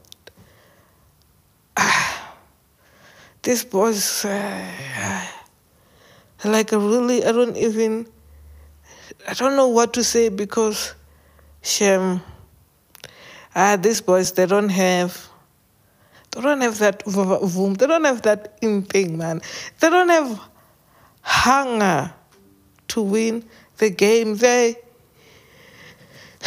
this 3.43 3.65
boys, 3.65 4.25
uh, 4.25 5.27
like 6.45 6.73
really, 6.73 7.25
I 7.25 7.33
don't 7.33 7.57
even, 7.57 8.07
I 9.29 9.35
don't 9.35 9.57
know 9.57 9.69
what 9.69 9.93
to 9.95 10.05
say 10.05 10.29
because, 10.29 10.95
shame. 11.67 12.21
Ah, 13.55 13.77
these 13.77 14.01
boys, 14.01 14.33
they 14.33 14.47
don't 14.47 14.69
have, 14.69 15.29
they 16.31 16.41
don't 16.41 16.61
have 16.61 16.79
that 16.79 17.05
boom, 17.05 17.75
they 17.75 17.87
don't 17.87 18.05
have 18.05 18.23
that 18.23 18.59
in 18.61 18.83
thing, 18.83 19.17
man. 19.19 19.41
They 19.81 19.91
don't 19.91 20.09
have 20.09 20.41
hunger 21.23 22.13
to 22.89 23.03
win 23.03 23.45
the 23.79 23.91
game. 23.91 24.37
They 24.37 24.77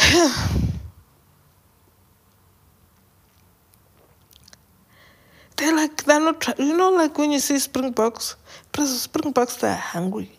they're 5.56 5.76
like 5.76 6.04
they're 6.04 6.20
not 6.20 6.58
you 6.58 6.76
know 6.76 6.90
like 6.90 7.18
when 7.18 7.30
you 7.32 7.38
see 7.38 7.58
springboks 7.58 8.36
springboks 8.74 9.56
they're 9.56 9.74
hungry 9.74 10.30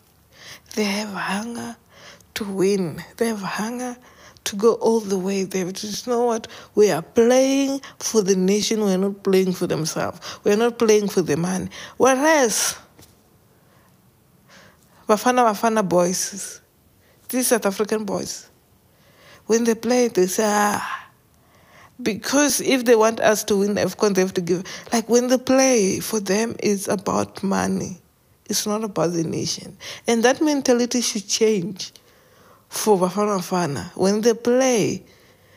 they 0.74 0.84
have 0.84 1.10
hunger 1.10 1.76
to 2.34 2.44
win 2.44 3.00
they 3.18 3.28
have 3.28 3.40
hunger 3.40 3.96
to 4.44 4.56
go 4.56 4.74
all 4.74 5.00
the 5.00 5.18
way 5.18 5.44
there 5.44 5.66
you 5.66 5.90
know 6.06 6.24
what 6.24 6.48
we 6.74 6.90
are 6.90 7.02
playing 7.02 7.80
for 7.98 8.22
the 8.22 8.36
nation 8.36 8.80
we're 8.80 8.96
not 8.96 9.22
playing 9.22 9.52
for 9.52 9.66
themselves 9.66 10.20
we're 10.44 10.56
not 10.56 10.78
playing 10.78 11.08
for 11.08 11.22
the 11.22 11.36
money 11.36 11.68
whereas 11.96 12.76
bafana 15.08 15.44
bafana 15.44 15.86
boys 15.88 16.60
these 17.32 17.48
South 17.48 17.66
African 17.66 18.04
boys, 18.04 18.48
when 19.46 19.64
they 19.64 19.74
play, 19.74 20.08
they 20.08 20.26
say, 20.26 20.44
ah, 20.46 21.08
because 22.00 22.60
if 22.60 22.84
they 22.84 22.94
want 22.94 23.20
us 23.20 23.42
to 23.44 23.56
win 23.56 23.74
AFCON, 23.74 24.14
they 24.14 24.20
have 24.20 24.34
to 24.34 24.40
give. 24.40 24.64
Like 24.92 25.08
when 25.08 25.28
they 25.28 25.38
play, 25.38 26.00
for 26.00 26.20
them, 26.20 26.54
it's 26.60 26.88
about 26.88 27.42
money. 27.42 27.98
It's 28.50 28.66
not 28.66 28.84
about 28.84 29.12
the 29.12 29.24
nation. 29.24 29.78
And 30.06 30.22
that 30.24 30.42
mentality 30.42 31.00
should 31.00 31.26
change 31.26 31.92
for 32.72 32.96
Bafana 32.98 33.38
Bafana. 33.38 33.94
When 33.96 34.22
they 34.22 34.32
play, 34.32 35.04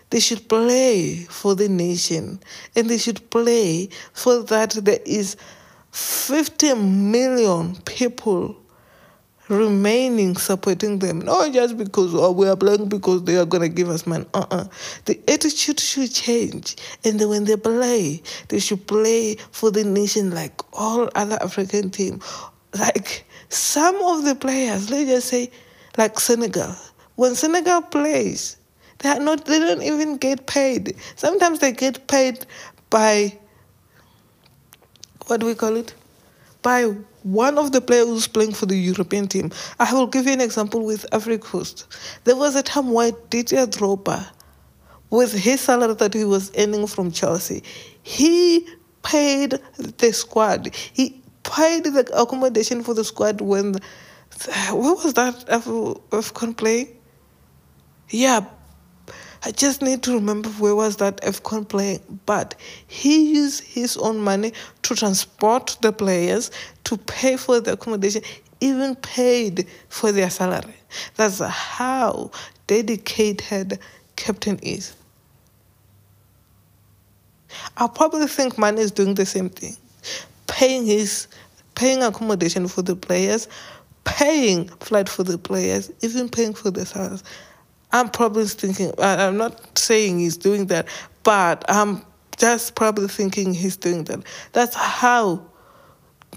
they 0.09 0.19
should 0.19 0.49
play 0.49 1.25
for 1.29 1.55
the 1.55 1.69
nation. 1.69 2.41
And 2.75 2.89
they 2.89 2.97
should 2.97 3.29
play 3.29 3.89
for 4.11 4.43
that 4.43 4.71
there 4.71 4.99
is 5.05 5.37
50 5.91 6.75
million 6.75 7.77
people 7.85 8.57
remaining 9.47 10.35
supporting 10.35 10.99
them, 10.99 11.19
not 11.19 11.53
just 11.53 11.77
because 11.77 12.13
oh, 12.13 12.31
we 12.31 12.49
are 12.49 12.57
playing 12.57 12.89
because 12.89 13.23
they 13.23 13.37
are 13.37 13.45
going 13.45 13.63
to 13.63 13.69
give 13.69 13.87
us 13.87 14.05
money. 14.05 14.25
Uh-uh. 14.33 14.65
The 15.05 15.17
attitude 15.29 15.79
should 15.79 16.11
change. 16.11 16.75
And 17.05 17.19
when 17.29 17.45
they 17.45 17.55
play, 17.55 18.21
they 18.49 18.59
should 18.59 18.85
play 18.87 19.35
for 19.51 19.71
the 19.71 19.85
nation 19.85 20.31
like 20.31 20.59
all 20.73 21.09
other 21.15 21.37
African 21.41 21.91
teams. 21.91 22.23
Like 22.77 23.25
some 23.47 23.95
of 24.03 24.25
the 24.25 24.35
players, 24.35 24.89
let's 24.89 25.09
just 25.09 25.27
say, 25.29 25.49
like 25.97 26.19
Senegal. 26.19 26.75
When 27.15 27.35
Senegal 27.35 27.81
plays, 27.81 28.57
they 28.99 29.09
are 29.09 29.19
not 29.19 29.45
they 29.45 29.59
don't 29.59 29.81
even 29.81 30.17
get 30.17 30.47
paid. 30.47 30.95
Sometimes 31.15 31.59
they 31.59 31.71
get 31.71 32.07
paid 32.07 32.45
by 32.89 33.37
what 35.27 35.39
do 35.39 35.45
we 35.45 35.55
call 35.55 35.75
it? 35.75 35.93
By 36.61 36.95
one 37.23 37.57
of 37.57 37.71
the 37.71 37.81
players 37.81 38.05
who's 38.05 38.27
playing 38.27 38.53
for 38.53 38.67
the 38.67 38.75
European 38.75 39.27
team. 39.27 39.51
I 39.79 39.91
will 39.93 40.07
give 40.07 40.27
you 40.27 40.33
an 40.33 40.41
example 40.41 40.85
with 40.85 41.05
Africa 41.11 41.43
Coast. 41.43 41.87
There 42.23 42.35
was 42.35 42.55
a 42.55 42.61
time 42.61 42.91
where 42.91 43.11
Didier 43.29 43.65
Drogba, 43.65 44.27
with 45.09 45.33
his 45.33 45.61
salary 45.61 45.95
that 45.95 46.13
he 46.13 46.23
was 46.23 46.51
earning 46.57 46.85
from 46.85 47.11
Chelsea, 47.11 47.63
he 48.03 48.67
paid 49.01 49.59
the 49.97 50.13
squad. 50.13 50.73
He 50.93 51.21
paid 51.43 51.85
the 51.85 52.07
accommodation 52.15 52.83
for 52.83 52.93
the 52.93 53.03
squad 53.03 53.41
when, 53.41 53.73
where 54.71 54.95
was 54.95 55.13
that 55.15 55.45
AFCON 55.47 56.57
play? 56.57 56.95
Yeah, 58.09 58.45
I 59.43 59.51
just 59.51 59.81
need 59.81 60.01
to 60.03 60.13
remember 60.13 60.49
where 60.49 60.75
was 60.75 60.97
that 60.97 61.21
AFCON 61.21 61.67
playing. 61.67 62.01
But 62.25 62.55
he 62.87 63.35
used 63.35 63.63
his 63.63 63.97
own 63.97 64.19
money 64.19 64.53
to 64.83 64.95
transport 64.95 65.77
the 65.81 65.91
players, 65.91 66.51
to 66.85 66.97
pay 66.97 67.37
for 67.37 67.59
the 67.59 67.73
accommodation, 67.73 68.23
even 68.61 68.95
paid 68.95 69.67
for 69.89 70.11
their 70.11 70.29
salary. 70.29 70.75
That's 71.15 71.39
how 71.39 72.31
dedicated 72.67 73.79
Captain 74.15 74.57
is. 74.59 74.95
I 77.77 77.87
probably 77.87 78.27
think 78.27 78.57
Mane 78.57 78.77
is 78.77 78.91
doing 78.91 79.15
the 79.15 79.25
same 79.25 79.49
thing, 79.49 79.77
paying 80.47 80.85
his 80.85 81.27
paying 81.75 82.01
accommodation 82.01 82.67
for 82.67 82.81
the 82.81 82.95
players, 82.95 83.47
paying 84.05 84.67
flight 84.79 85.09
for 85.09 85.23
the 85.23 85.37
players, 85.37 85.91
even 86.01 86.29
paying 86.29 86.53
for 86.53 86.71
the 86.71 86.85
house. 86.85 87.23
I'm 87.95 88.09
probably 88.09 88.45
thinking. 88.45 88.91
I'm 88.99 89.37
not 89.37 89.77
saying 89.77 90.19
he's 90.19 90.35
doing 90.35 90.65
that, 90.65 90.85
but 91.23 91.63
I'm 91.69 92.05
just 92.37 92.75
probably 92.75 93.07
thinking 93.07 93.53
he's 93.53 93.77
doing 93.77 94.03
that. 94.05 94.19
That's 94.51 94.75
how 94.75 95.41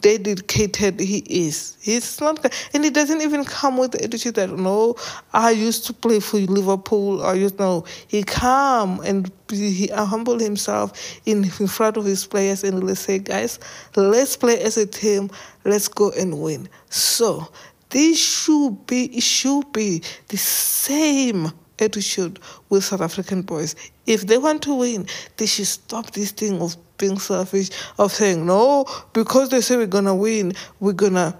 dedicated 0.00 1.00
he 1.00 1.18
is. 1.26 1.76
He's 1.80 2.20
not, 2.20 2.46
and 2.72 2.84
he 2.84 2.90
doesn't 2.90 3.22
even 3.22 3.44
come 3.44 3.76
with 3.76 3.90
the 3.90 4.04
attitude 4.04 4.36
that 4.36 4.50
no, 4.50 4.94
I 5.32 5.50
used 5.50 5.84
to 5.86 5.92
play 5.92 6.20
for 6.20 6.36
Liverpool. 6.36 7.22
Or 7.22 7.34
you 7.34 7.50
know, 7.58 7.84
he 8.06 8.22
come 8.22 9.00
and 9.00 9.28
he 9.50 9.88
humble 9.88 10.38
himself 10.38 10.92
in, 11.26 11.42
in 11.42 11.66
front 11.66 11.96
of 11.96 12.04
his 12.04 12.24
players 12.24 12.62
and 12.62 12.84
let's 12.84 13.00
say, 13.00 13.18
guys, 13.18 13.58
let's 13.96 14.36
play 14.36 14.60
as 14.62 14.76
a 14.76 14.86
team. 14.86 15.28
Let's 15.64 15.88
go 15.88 16.12
and 16.12 16.40
win. 16.40 16.68
So 16.88 17.48
this 17.90 18.18
should 18.18 18.86
be 18.86 19.04
it 19.16 19.22
should 19.22 19.72
be 19.72 20.02
the 20.28 20.36
same 20.36 21.52
attitude 21.80 22.38
with 22.68 22.84
South 22.84 23.00
African 23.00 23.42
boys. 23.42 23.74
If 24.06 24.26
they 24.26 24.38
want 24.38 24.62
to 24.62 24.74
win, 24.74 25.06
they 25.36 25.46
should 25.46 25.66
stop 25.66 26.10
this 26.12 26.32
thing 26.32 26.60
of 26.60 26.76
being 26.98 27.18
selfish, 27.18 27.70
of 27.98 28.12
saying, 28.12 28.44
no, 28.44 28.84
because 29.12 29.50
they 29.50 29.60
say 29.60 29.76
we're 29.76 29.86
going 29.86 30.04
to 30.04 30.14
win, 30.14 30.52
we're 30.80 30.92
going 30.92 31.14
to, 31.14 31.34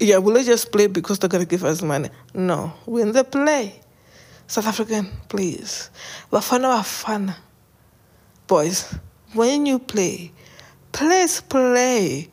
yeah, 0.00 0.18
will 0.18 0.34
they 0.34 0.44
just 0.44 0.72
play 0.72 0.88
because 0.88 1.18
they're 1.18 1.28
going 1.28 1.44
to 1.44 1.48
give 1.48 1.64
us 1.64 1.82
money? 1.82 2.10
No, 2.34 2.72
win 2.86 3.12
the 3.12 3.24
play. 3.24 3.80
South 4.46 4.66
African, 4.66 5.08
please. 5.28 5.90
Bafana 6.30 6.78
Bafana. 6.80 7.36
Boys, 8.46 8.94
when 9.34 9.64
you 9.64 9.78
play, 9.78 10.32
please 10.90 11.40
play 11.40 12.28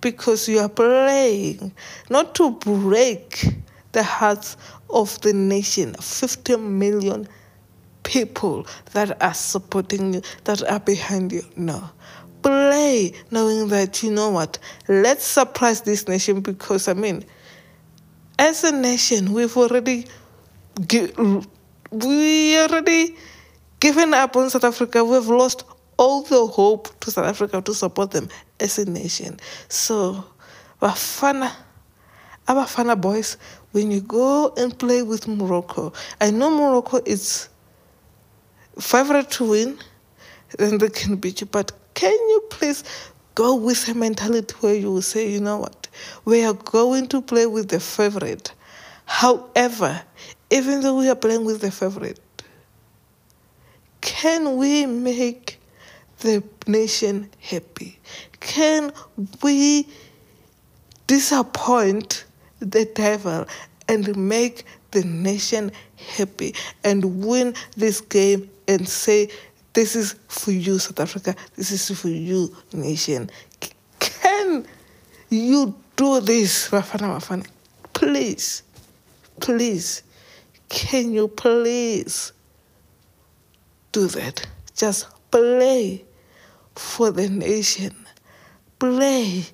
because 0.00 0.48
you 0.48 0.58
are 0.60 0.68
playing, 0.68 1.72
not 2.10 2.34
to 2.36 2.52
break 2.52 3.44
the 3.92 4.02
hearts 4.02 4.56
of 4.90 5.20
the 5.22 5.32
nation. 5.32 5.94
50 5.94 6.56
million 6.56 7.28
people 8.02 8.66
that 8.92 9.20
are 9.22 9.34
supporting 9.34 10.14
you, 10.14 10.22
that 10.44 10.62
are 10.70 10.80
behind 10.80 11.32
you. 11.32 11.42
No. 11.56 11.90
Play 12.42 13.12
knowing 13.30 13.68
that, 13.68 14.02
you 14.02 14.10
know 14.12 14.30
what, 14.30 14.58
let's 14.86 15.24
surprise 15.24 15.80
this 15.82 16.06
nation 16.06 16.40
because, 16.40 16.86
I 16.88 16.94
mean, 16.94 17.24
as 18.38 18.62
a 18.62 18.70
nation, 18.70 19.32
we've 19.32 19.56
already, 19.56 20.06
we 21.90 22.58
already 22.58 23.16
given 23.80 24.14
up 24.14 24.36
on 24.36 24.50
South 24.50 24.64
Africa. 24.64 25.04
We've 25.04 25.26
lost 25.26 25.64
all 25.98 26.22
the 26.22 26.46
hope 26.46 26.98
to 27.00 27.10
South 27.10 27.26
Africa 27.26 27.60
to 27.60 27.74
support 27.74 28.12
them 28.12 28.28
as 28.60 28.78
a 28.78 28.88
nation. 28.88 29.38
So, 29.68 30.24
Bafana, 30.80 31.52
Abafana 32.46 32.98
boys, 32.98 33.36
when 33.72 33.90
you 33.90 34.00
go 34.00 34.54
and 34.56 34.76
play 34.78 35.02
with 35.02 35.28
Morocco, 35.28 35.92
I 36.20 36.30
know 36.30 36.50
Morocco 36.50 37.00
is 37.04 37.48
favorite 38.78 39.30
to 39.32 39.50
win, 39.50 39.78
then 40.58 40.78
they 40.78 40.88
can 40.88 41.16
beat 41.16 41.40
you. 41.40 41.46
But 41.46 41.72
can 41.94 42.12
you 42.12 42.44
please 42.48 42.84
go 43.34 43.56
with 43.56 43.88
a 43.88 43.94
mentality 43.94 44.54
where 44.60 44.74
you 44.74 44.92
will 44.92 45.02
say, 45.02 45.30
you 45.30 45.40
know 45.40 45.58
what, 45.58 45.88
we 46.24 46.44
are 46.44 46.54
going 46.54 47.08
to 47.08 47.20
play 47.20 47.46
with 47.46 47.68
the 47.68 47.80
favorite. 47.80 48.52
However, 49.04 50.00
even 50.50 50.80
though 50.80 50.98
we 50.98 51.08
are 51.08 51.16
playing 51.16 51.44
with 51.44 51.60
the 51.60 51.70
favorite, 51.70 52.20
can 54.00 54.56
we 54.56 54.86
make 54.86 55.57
the 56.20 56.42
nation 56.66 57.30
happy? 57.40 57.98
Can 58.40 58.92
we 59.42 59.88
disappoint 61.06 62.24
the 62.60 62.84
devil 62.84 63.46
and 63.88 64.16
make 64.16 64.64
the 64.90 65.02
nation 65.04 65.72
happy 66.16 66.54
and 66.84 67.24
win 67.24 67.54
this 67.76 68.00
game 68.00 68.48
and 68.66 68.88
say, 68.88 69.30
This 69.72 69.96
is 69.96 70.14
for 70.28 70.52
you, 70.52 70.78
South 70.78 71.00
Africa, 71.00 71.34
this 71.56 71.70
is 71.70 71.98
for 71.98 72.08
you, 72.08 72.54
nation. 72.72 73.30
Can 73.98 74.66
you 75.30 75.74
do 75.96 76.20
this, 76.20 76.68
Bafana 76.68 77.18
Bafana? 77.18 77.46
Please, 77.92 78.62
please, 79.40 80.02
can 80.68 81.12
you 81.12 81.28
please 81.28 82.32
do 83.92 84.06
that? 84.08 84.46
Just 84.76 85.06
play 85.30 86.04
for 86.78 87.10
the 87.10 87.28
nation. 87.28 87.94
Play 88.78 89.44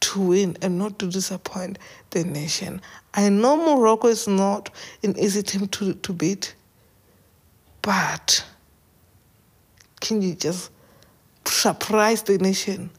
to 0.00 0.20
win 0.20 0.56
and 0.62 0.78
not 0.78 0.98
to 0.98 1.06
disappoint 1.08 1.78
the 2.10 2.24
nation. 2.24 2.80
I 3.14 3.28
know 3.28 3.56
Morocco 3.56 4.08
is 4.08 4.26
not 4.26 4.70
an 5.02 5.18
easy 5.18 5.42
team 5.42 5.68
to, 5.68 5.94
to 5.94 6.12
beat, 6.12 6.54
but 7.82 8.44
can 10.00 10.22
you 10.22 10.34
just 10.34 10.70
surprise 11.44 12.22
the 12.22 12.38
nation 12.38 12.90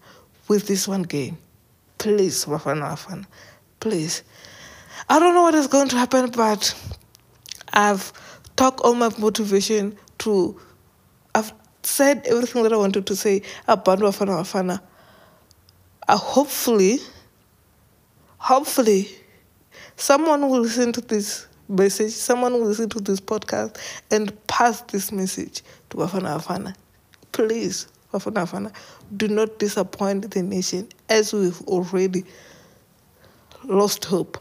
with 0.47 0.67
this 0.67 0.87
one 0.87 1.03
game? 1.03 1.37
Please, 1.97 2.45
Bafana 2.45 2.91
Bafana, 2.91 3.25
please. 3.79 4.23
I 5.09 5.19
don't 5.19 5.33
know 5.33 5.43
what 5.43 5.55
is 5.55 5.67
going 5.67 5.89
to 5.89 5.95
happen, 5.95 6.29
but 6.31 6.73
I've 7.73 8.11
talked 8.55 8.81
all 8.81 8.95
my 8.95 9.11
motivation 9.17 9.97
to, 10.19 10.59
I've 11.33 11.53
said 11.87 12.25
everything 12.27 12.63
that 12.63 12.73
I 12.73 12.77
wanted 12.77 13.05
to 13.07 13.15
say 13.15 13.41
about 13.67 13.99
Bafana 13.99 14.41
Bafana 14.41 14.81
uh, 16.07 16.15
hopefully, 16.17 16.99
hopefully, 18.37 19.09
someone 19.97 20.41
will 20.49 20.61
listen 20.61 20.93
to 20.93 21.01
this 21.01 21.47
message, 21.67 22.11
someone 22.11 22.53
will 22.53 22.65
listen 22.65 22.87
to 22.89 22.99
this 22.99 23.19
podcast 23.19 23.77
and 24.09 24.31
pass 24.47 24.81
this 24.81 25.11
message 25.11 25.63
to 25.89 25.97
Bafana 25.97 26.39
Bafana. 26.39 26.75
Please, 27.33 27.87
Bafana 28.13 28.47
Bafana, 28.47 28.73
do 29.17 29.27
not 29.27 29.59
disappoint 29.59 30.31
the 30.31 30.41
nation 30.41 30.87
as 31.09 31.33
we've 31.33 31.61
already 31.63 32.23
lost 33.65 34.05
hope. 34.05 34.37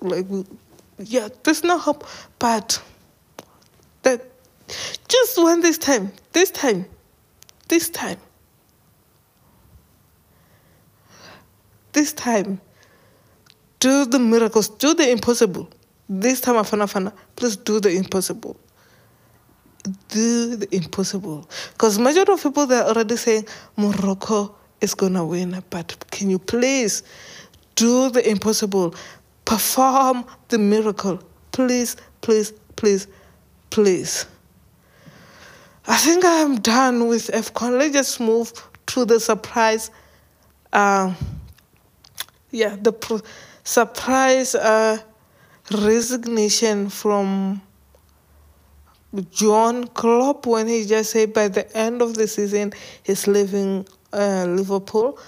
Like, 0.00 0.26
yeah, 0.98 1.28
there's 1.42 1.64
no 1.64 1.78
hope, 1.78 2.06
but 2.38 2.82
just 5.08 5.38
one 5.38 5.60
this 5.60 5.78
time, 5.78 6.12
this 6.32 6.50
time, 6.50 6.86
this 7.68 7.88
time, 7.90 8.18
this 11.92 12.12
time, 12.12 12.60
do 13.80 14.04
the 14.04 14.18
miracles, 14.18 14.68
do 14.68 14.94
the 14.94 15.10
impossible. 15.10 15.68
This 16.08 16.40
time, 16.40 16.56
Afana 16.56 16.84
Afana, 16.84 17.12
please 17.36 17.56
do 17.56 17.80
the 17.80 17.90
impossible. 17.90 18.56
Do 20.08 20.56
the 20.56 20.74
impossible. 20.74 21.48
Because 21.72 21.98
majority 21.98 22.32
of 22.32 22.42
people, 22.42 22.66
they're 22.66 22.84
already 22.84 23.16
saying 23.16 23.46
Morocco 23.76 24.54
is 24.80 24.94
going 24.94 25.14
to 25.14 25.24
win. 25.24 25.62
But 25.70 26.04
can 26.10 26.30
you 26.30 26.38
please 26.38 27.02
do 27.74 28.10
the 28.10 28.28
impossible? 28.28 28.94
Perform 29.44 30.24
the 30.48 30.58
miracle. 30.58 31.20
Please, 31.52 31.96
please, 32.20 32.52
please, 32.76 33.06
please. 33.70 34.26
I 35.90 35.96
think 35.96 36.22
I'm 36.22 36.56
done 36.56 37.08
with 37.08 37.28
AFCON. 37.28 37.78
Let's 37.78 37.94
just 37.94 38.20
move 38.20 38.52
to 38.88 39.06
the 39.06 39.18
surprise. 39.18 39.90
Uh, 40.70 41.14
yeah, 42.50 42.76
the 42.78 42.92
pro- 42.92 43.22
surprise 43.64 44.54
uh, 44.54 44.98
resignation 45.72 46.90
from 46.90 47.62
John 49.30 49.86
Klopp 49.88 50.44
when 50.44 50.68
he 50.68 50.84
just 50.84 51.12
said 51.12 51.32
by 51.32 51.48
the 51.48 51.74
end 51.74 52.02
of 52.02 52.14
the 52.14 52.28
season 52.28 52.74
he's 53.02 53.26
leaving 53.26 53.86
uh, 54.12 54.44
Liverpool. 54.44 55.18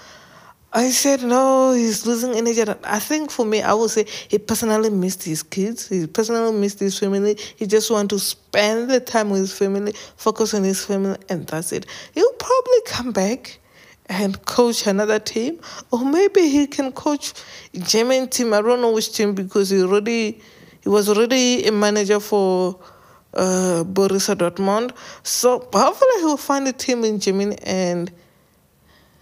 I 0.73 0.89
said 0.89 1.21
no, 1.23 1.73
he's 1.73 2.05
losing 2.05 2.33
energy. 2.33 2.63
I 2.85 2.99
think 2.99 3.29
for 3.29 3.45
me, 3.45 3.61
I 3.61 3.73
would 3.73 3.89
say 3.89 4.05
he 4.29 4.37
personally 4.37 4.89
missed 4.89 5.23
his 5.23 5.43
kids. 5.43 5.89
He 5.89 6.07
personally 6.07 6.57
missed 6.57 6.79
his 6.79 6.97
family. 6.97 7.37
He 7.57 7.67
just 7.67 7.91
want 7.91 8.09
to 8.11 8.19
spend 8.19 8.89
the 8.89 9.01
time 9.01 9.29
with 9.29 9.41
his 9.41 9.57
family, 9.57 9.93
focus 10.15 10.53
on 10.53 10.63
his 10.63 10.85
family, 10.85 11.17
and 11.27 11.45
that's 11.45 11.73
it. 11.73 11.85
He'll 12.13 12.31
probably 12.33 12.81
come 12.85 13.11
back 13.11 13.59
and 14.07 14.43
coach 14.45 14.87
another 14.87 15.19
team, 15.19 15.59
or 15.91 16.05
maybe 16.05 16.47
he 16.47 16.67
can 16.67 16.93
coach 16.93 17.33
German 17.73 18.29
team. 18.29 18.53
I 18.53 18.61
don't 18.61 18.79
know 18.79 18.93
which 18.93 19.13
team 19.13 19.33
because 19.35 19.71
he 19.71 19.81
already 19.81 20.41
he 20.81 20.89
was 20.89 21.09
already 21.09 21.65
a 21.67 21.71
manager 21.71 22.21
for 22.21 22.79
uh, 23.33 23.83
Borussia 23.85 24.35
Dortmund. 24.35 24.95
So 25.23 25.59
hopefully 25.73 26.11
he'll 26.19 26.37
find 26.37 26.67
a 26.67 26.73
team 26.73 27.03
in 27.03 27.19
Germany 27.19 27.57
and 27.63 28.11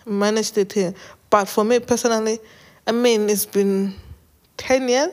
manage 0.05 0.51
the 0.51 0.65
team. 0.65 0.95
But 1.29 1.45
for 1.45 1.63
me 1.63 1.79
personally, 1.79 2.39
I 2.87 2.91
mean 2.91 3.29
it's 3.29 3.45
been 3.45 3.93
ten 4.57 4.87
years, 4.87 5.11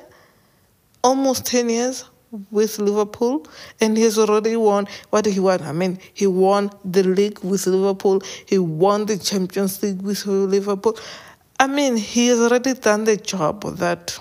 almost 1.03 1.47
ten 1.47 1.69
years 1.69 2.05
with 2.51 2.79
Liverpool 2.79 3.47
and 3.81 3.97
he's 3.97 4.19
already 4.19 4.57
won 4.57 4.87
what 5.11 5.25
did 5.25 5.35
he 5.35 5.41
won. 5.41 5.63
I 5.63 5.73
mean, 5.73 5.99
he 6.15 6.27
won 6.27 6.71
the 6.85 7.03
league 7.03 7.39
with 7.41 7.67
Liverpool, 7.67 8.23
he 8.47 8.59
won 8.59 9.07
the 9.07 9.17
Champions 9.17 9.83
League 9.83 10.03
with 10.03 10.27
Liverpool. 10.27 10.99
I 11.59 11.67
mean, 11.67 11.97
he 11.97 12.29
has 12.29 12.41
already 12.41 12.75
done 12.75 13.05
the 13.05 13.17
job 13.17 13.63
that 13.79 14.19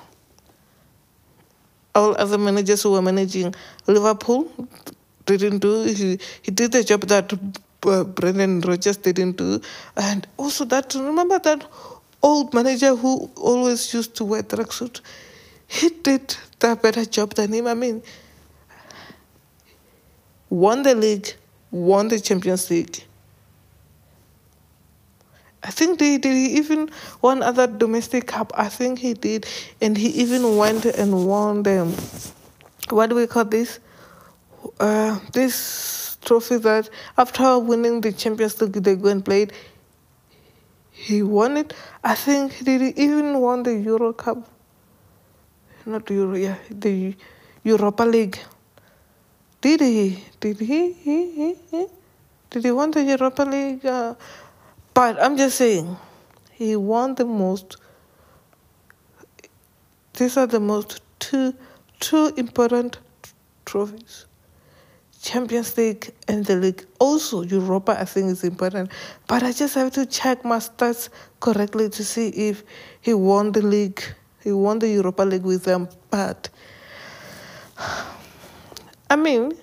all 1.93 2.15
other 2.17 2.37
managers 2.37 2.83
who 2.83 2.91
were 2.91 3.01
managing 3.01 3.53
Liverpool 3.87 4.49
didn't 5.25 5.59
do. 5.59 5.83
He, 5.83 6.19
he 6.41 6.51
did 6.51 6.71
the 6.71 6.83
job 6.83 7.01
that 7.03 7.33
Brendan 7.81 8.61
Rodgers 8.61 8.97
didn't 8.97 9.37
do. 9.37 9.61
And 9.95 10.27
also 10.37 10.65
that, 10.65 10.93
remember 10.95 11.39
that 11.39 11.65
old 12.21 12.53
manager 12.53 12.95
who 12.95 13.29
always 13.35 13.93
used 13.93 14.15
to 14.15 14.25
wear 14.25 14.43
tracksuit? 14.43 15.01
He 15.67 15.89
did 15.89 16.35
a 16.61 16.75
better 16.75 17.05
job 17.05 17.33
than 17.33 17.53
him. 17.53 17.67
I 17.67 17.73
mean, 17.73 18.01
won 20.49 20.83
the 20.83 20.95
league, 20.95 21.33
won 21.71 22.07
the 22.07 22.19
Champions 22.19 22.69
League. 22.69 23.03
I 25.63 25.71
think 25.71 25.97
they 25.97 26.19
did 26.19 26.35
even 26.35 26.91
won 27.23 27.41
other 27.41 27.65
domestic 27.65 28.27
cup. 28.27 28.51
I 28.55 28.69
think 28.69 28.99
he 28.99 29.15
did, 29.15 29.47
and 29.81 29.97
he 29.97 30.09
even 30.09 30.57
went 30.57 30.85
and 30.85 31.27
won 31.27 31.63
them. 31.63 31.93
What 32.89 33.09
do 33.09 33.15
we 33.15 33.25
call 33.25 33.45
this? 33.45 33.79
Uh, 34.79 35.19
this 35.33 36.04
trophy 36.25 36.57
that 36.57 36.89
after 37.17 37.59
winning 37.59 38.01
the 38.01 38.11
Champions 38.11 38.59
League, 38.61 38.73
they 38.73 38.95
go 38.95 39.09
and 39.09 39.23
played. 39.23 39.53
He 40.91 41.21
won 41.23 41.57
it. 41.57 41.73
I 42.03 42.15
think 42.15 42.53
he 42.53 42.75
even 42.95 43.39
won 43.39 43.63
the 43.63 43.75
Euro 43.75 44.13
Cup 44.13 44.49
not 45.85 46.09
Euro, 46.09 46.35
yeah, 46.35 46.57
the 46.69 47.15
Europa 47.63 48.03
League. 48.03 48.39
Did 49.61 49.81
he? 49.81 50.23
Did 50.39 50.59
he? 50.59 50.93
he, 50.93 51.31
he, 51.31 51.55
he? 51.71 51.87
Did 52.49 52.63
he 52.63 52.71
win 52.71 52.91
the 52.91 53.03
Europa 53.03 53.43
League? 53.43 53.85
Uh, 53.85 54.15
but 54.93 55.21
I'm 55.21 55.37
just 55.37 55.57
saying, 55.57 55.95
he 56.51 56.75
won 56.75 57.15
the 57.15 57.25
most. 57.25 57.77
These 60.13 60.37
are 60.37 60.47
the 60.47 60.59
most 60.59 61.01
two 61.19 61.53
two 61.99 62.33
important 62.37 62.99
trophies. 63.65 64.25
Champions 65.25 65.75
League 65.77 66.13
and 66.27 66.45
the 66.45 66.55
league. 66.55 66.85
Also, 66.99 67.41
Europa, 67.41 67.97
I 67.99 68.05
think, 68.05 68.31
is 68.31 68.43
important. 68.43 68.91
But 69.27 69.41
I 69.43 69.51
just 69.51 69.73
have 69.75 69.91
to 69.93 70.05
check 70.05 70.45
my 70.45 70.59
stats 70.59 71.09
correctly 71.39 71.89
to 71.89 72.03
see 72.03 72.29
if 72.49 72.63
he 73.01 73.13
won 73.13 73.51
the 73.51 73.61
league 73.61 74.01
he 74.45 74.51
won 74.51 74.77
the 74.77 74.87
Europa 74.87 75.23
League 75.23 75.43
with 75.43 75.63
them, 75.63 75.89
but 76.11 76.49
I 79.09 79.15
mean, 79.15 79.53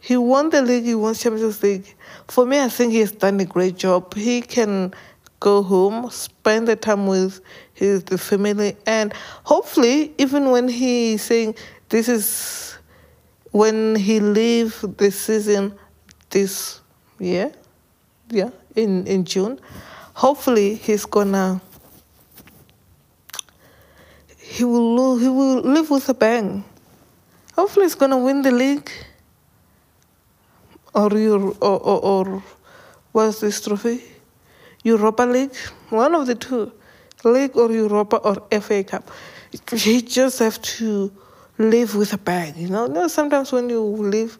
he 0.00 0.16
won 0.16 0.48
the 0.48 0.62
league, 0.62 0.84
he 0.84 0.94
won 0.94 1.14
Champions 1.14 1.62
League. 1.62 1.94
For 2.28 2.46
me, 2.46 2.60
I 2.60 2.70
think 2.70 2.92
he's 2.92 3.12
done 3.12 3.38
a 3.40 3.44
great 3.44 3.76
job. 3.76 4.14
He 4.14 4.40
can 4.40 4.94
go 5.40 5.62
home, 5.62 6.10
spend 6.10 6.66
the 6.66 6.76
time 6.76 7.06
with 7.06 7.40
his 7.74 8.04
the 8.04 8.16
family, 8.16 8.76
and 8.86 9.12
hopefully, 9.44 10.14
even 10.16 10.50
when 10.50 10.66
he's 10.66 11.22
saying 11.22 11.54
this 11.90 12.08
is 12.08 12.77
when 13.52 13.96
he 13.96 14.20
leave 14.20 14.84
the 14.96 15.10
season 15.10 15.78
this 16.30 16.80
year, 17.18 17.52
yeah, 18.30 18.50
in 18.76 19.06
in 19.06 19.24
June, 19.24 19.58
hopefully 20.14 20.74
he's 20.74 21.04
gonna 21.06 21.60
he 24.36 24.64
will 24.64 25.18
he 25.18 25.28
will 25.28 25.60
live 25.60 25.90
with 25.90 26.08
a 26.08 26.14
bang. 26.14 26.64
Hopefully, 27.54 27.84
he's 27.86 27.94
gonna 27.94 28.18
win 28.18 28.42
the 28.42 28.50
league. 28.52 28.90
Or 30.94 31.12
your 31.12 31.54
or, 31.60 31.78
or, 31.78 32.00
or 32.00 32.42
what's 33.12 33.40
this 33.40 33.60
trophy? 33.60 34.02
Europa 34.82 35.24
League, 35.24 35.54
one 35.90 36.14
of 36.14 36.26
the 36.26 36.34
two, 36.34 36.72
League 37.24 37.56
or 37.56 37.70
Europa 37.70 38.16
or 38.16 38.36
FA 38.60 38.82
Cup. 38.84 39.10
You 39.72 40.00
just 40.00 40.38
have 40.38 40.60
to 40.62 41.12
live 41.58 41.94
with 41.94 42.12
a 42.12 42.18
bang. 42.18 42.54
You 42.56 42.68
know, 42.68 42.86
know 42.86 43.08
sometimes 43.08 43.52
when 43.52 43.68
you 43.68 43.82
live 43.82 44.38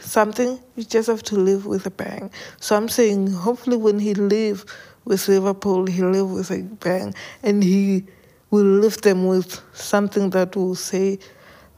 something, 0.00 0.58
you 0.76 0.84
just 0.84 1.08
have 1.08 1.22
to 1.24 1.36
live 1.36 1.66
with 1.66 1.86
a 1.86 1.90
bang. 1.90 2.30
So 2.60 2.76
I'm 2.76 2.88
saying, 2.88 3.32
hopefully, 3.32 3.76
when 3.76 3.98
he 3.98 4.14
live 4.14 4.64
with 5.04 5.26
Liverpool, 5.28 5.86
he 5.86 6.02
live 6.02 6.30
with 6.30 6.50
a 6.50 6.62
bang, 6.62 7.14
and 7.42 7.62
he 7.62 8.04
will 8.50 8.64
leave 8.64 9.00
them 9.02 9.26
with 9.26 9.60
something 9.74 10.30
that 10.30 10.56
will 10.56 10.74
say, 10.74 11.18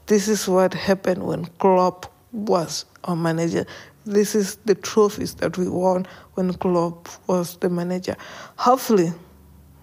this 0.07 0.27
is 0.27 0.47
what 0.47 0.73
happened 0.73 1.23
when 1.23 1.45
Klopp 1.59 2.11
was 2.31 2.85
our 3.03 3.15
manager. 3.15 3.65
This 4.05 4.35
is 4.35 4.55
the 4.65 4.75
trophies 4.75 5.35
that 5.35 5.57
we 5.57 5.67
won 5.67 6.07
when 6.33 6.53
Klopp 6.53 7.07
was 7.27 7.57
the 7.57 7.69
manager. 7.69 8.15
Hopefully, 8.57 9.13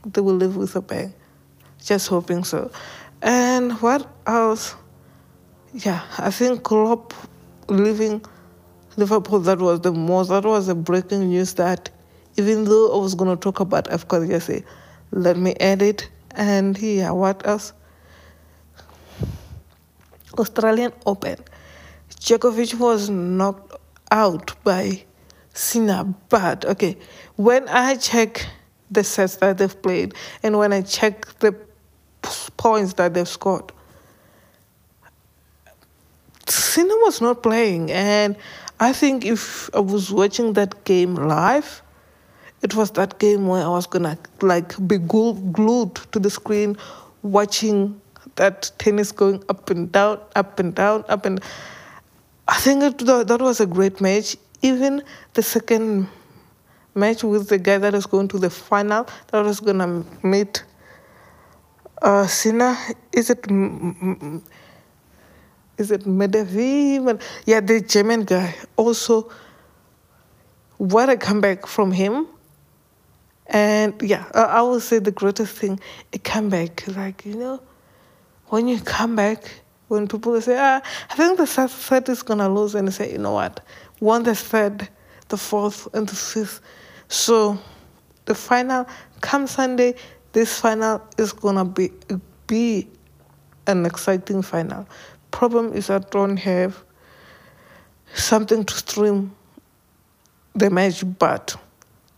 they 0.04 0.20
will 0.20 0.34
live 0.34 0.56
with 0.56 0.74
a 0.76 0.80
bang. 0.80 1.12
Just 1.82 2.08
hoping 2.08 2.44
so. 2.44 2.70
And 3.22 3.72
what 3.80 4.06
else? 4.26 4.74
Yeah, 5.74 6.02
I 6.18 6.30
think 6.30 6.62
Klopp 6.62 7.12
leaving 7.68 8.24
Liverpool, 8.96 9.40
that 9.40 9.58
was 9.58 9.80
the 9.80 9.92
most, 9.92 10.28
that 10.28 10.44
was 10.44 10.66
the 10.66 10.74
breaking 10.74 11.28
news 11.28 11.54
that 11.54 11.90
even 12.36 12.64
though 12.64 12.94
I 12.94 13.02
was 13.02 13.14
going 13.14 13.36
to 13.36 13.40
talk 13.40 13.60
about 13.60 13.84
AFCON, 13.86 14.40
say, 14.40 14.58
eh, 14.58 14.60
let 15.10 15.36
me 15.36 15.54
edit. 15.60 16.08
and 16.38 16.76
here, 16.76 17.12
what 17.12 17.44
else? 17.46 17.72
Australian 20.38 20.92
Open. 21.04 21.36
Djokovic 22.20 22.74
was 22.78 23.10
knocked 23.10 23.74
out 24.10 24.54
by 24.62 25.04
Sinner, 25.52 26.14
but 26.28 26.64
okay, 26.64 26.96
when 27.36 27.68
I 27.68 27.96
check 27.96 28.46
the 28.90 29.02
sets 29.02 29.36
that 29.36 29.58
they've 29.58 29.82
played 29.82 30.14
and 30.42 30.56
when 30.58 30.72
I 30.72 30.82
check 30.82 31.26
the 31.40 31.52
points 32.56 32.94
that 32.94 33.14
they've 33.14 33.28
scored, 33.28 33.72
Sinner 36.48 36.96
was 36.98 37.20
not 37.20 37.42
playing, 37.42 37.90
and 37.92 38.36
I 38.80 38.92
think 38.92 39.24
if 39.24 39.68
I 39.74 39.80
was 39.80 40.10
watching 40.12 40.54
that 40.54 40.84
game 40.84 41.14
live, 41.14 41.82
it 42.62 42.74
was 42.74 42.90
that 42.92 43.18
game 43.18 43.46
where 43.46 43.64
I 43.64 43.68
was 43.68 43.86
gonna 43.86 44.18
like 44.40 44.74
be 44.86 44.98
glued 44.98 45.94
to 46.12 46.18
the 46.18 46.30
screen, 46.30 46.76
watching 47.22 48.00
that 48.36 48.70
tennis 48.78 49.12
going 49.12 49.42
up 49.48 49.70
and 49.70 49.90
down, 49.92 50.20
up 50.36 50.58
and 50.58 50.74
down, 50.74 51.04
up 51.08 51.26
and. 51.26 51.42
I 52.50 52.56
think 52.56 52.82
it, 52.82 52.98
that 53.04 53.42
was 53.42 53.60
a 53.60 53.66
great 53.66 54.00
match. 54.00 54.34
Even 54.62 55.02
the 55.34 55.42
second 55.42 56.08
match 56.94 57.22
with 57.22 57.50
the 57.50 57.58
guy 57.58 57.76
that 57.76 57.94
is 57.94 58.06
going 58.06 58.28
to 58.28 58.38
the 58.38 58.48
final, 58.48 59.06
that 59.32 59.44
was 59.44 59.60
gonna 59.60 60.02
meet 60.22 60.64
uh, 62.02 62.26
Sinner. 62.26 62.76
Is 63.12 63.30
it? 63.30 63.46
Is 65.76 65.90
it? 65.90 66.06
Yeah, 67.46 67.60
the 67.60 67.84
German 67.86 68.24
guy. 68.24 68.54
Also, 68.76 69.30
what 70.76 71.08
a 71.08 71.16
comeback 71.16 71.66
from 71.66 71.92
him 71.92 72.28
and 73.48 74.00
yeah, 74.02 74.30
I 74.34 74.60
would 74.62 74.82
say 74.82 74.98
the 74.98 75.10
greatest 75.10 75.56
thing, 75.56 75.80
a 76.12 76.18
comeback. 76.18 76.86
Like, 76.86 77.24
you 77.24 77.34
know, 77.34 77.60
when 78.48 78.68
you 78.68 78.78
come 78.80 79.16
back, 79.16 79.62
when 79.88 80.06
people 80.06 80.38
say, 80.40 80.56
ah, 80.58 80.82
I 81.10 81.14
think 81.14 81.38
the 81.38 81.46
third 81.46 82.08
is 82.10 82.22
going 82.22 82.40
to 82.40 82.48
lose, 82.48 82.74
and 82.74 82.88
they 82.88 82.92
say, 82.92 83.12
you 83.12 83.18
know 83.18 83.32
what, 83.32 83.64
won 84.00 84.22
the 84.22 84.34
third, 84.34 84.88
the 85.28 85.38
fourth, 85.38 85.88
and 85.94 86.06
the 86.06 86.14
fifth. 86.14 86.60
So 87.08 87.58
the 88.26 88.34
final, 88.34 88.86
come 89.22 89.46
Sunday, 89.46 89.94
this 90.32 90.60
final 90.60 91.02
is 91.16 91.32
to 91.56 91.64
be, 91.64 91.90
be 92.46 92.88
an 93.66 93.86
exciting 93.86 94.42
final. 94.42 94.86
Problem 95.30 95.72
is 95.72 95.90
I 95.90 95.98
don't 95.98 96.36
have 96.36 96.82
something 98.14 98.64
to 98.64 98.74
stream 98.74 99.34
the 100.54 100.70
match, 100.70 101.04
but 101.18 101.56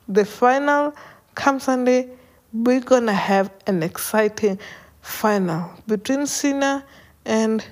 the 0.09 0.25
final 0.25 0.94
come 1.35 1.61
Sunday, 1.61 2.09
we're 2.53 2.81
to 3.07 3.12
have 3.12 3.51
an 3.66 3.83
exciting 3.83 4.59
final 5.01 5.70
between 5.87 6.27
Sinner 6.27 6.85
and 7.25 7.64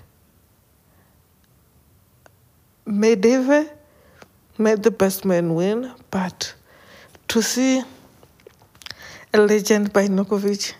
Medvedev. 2.86 3.70
May 4.56 4.74
the 4.74 4.90
best 4.90 5.24
man 5.24 5.54
win, 5.54 5.92
but 6.10 6.54
to 7.28 7.42
see 7.42 7.82
a 9.34 9.38
legend 9.38 9.92
by 9.92 10.06
Djokovic 10.06 10.74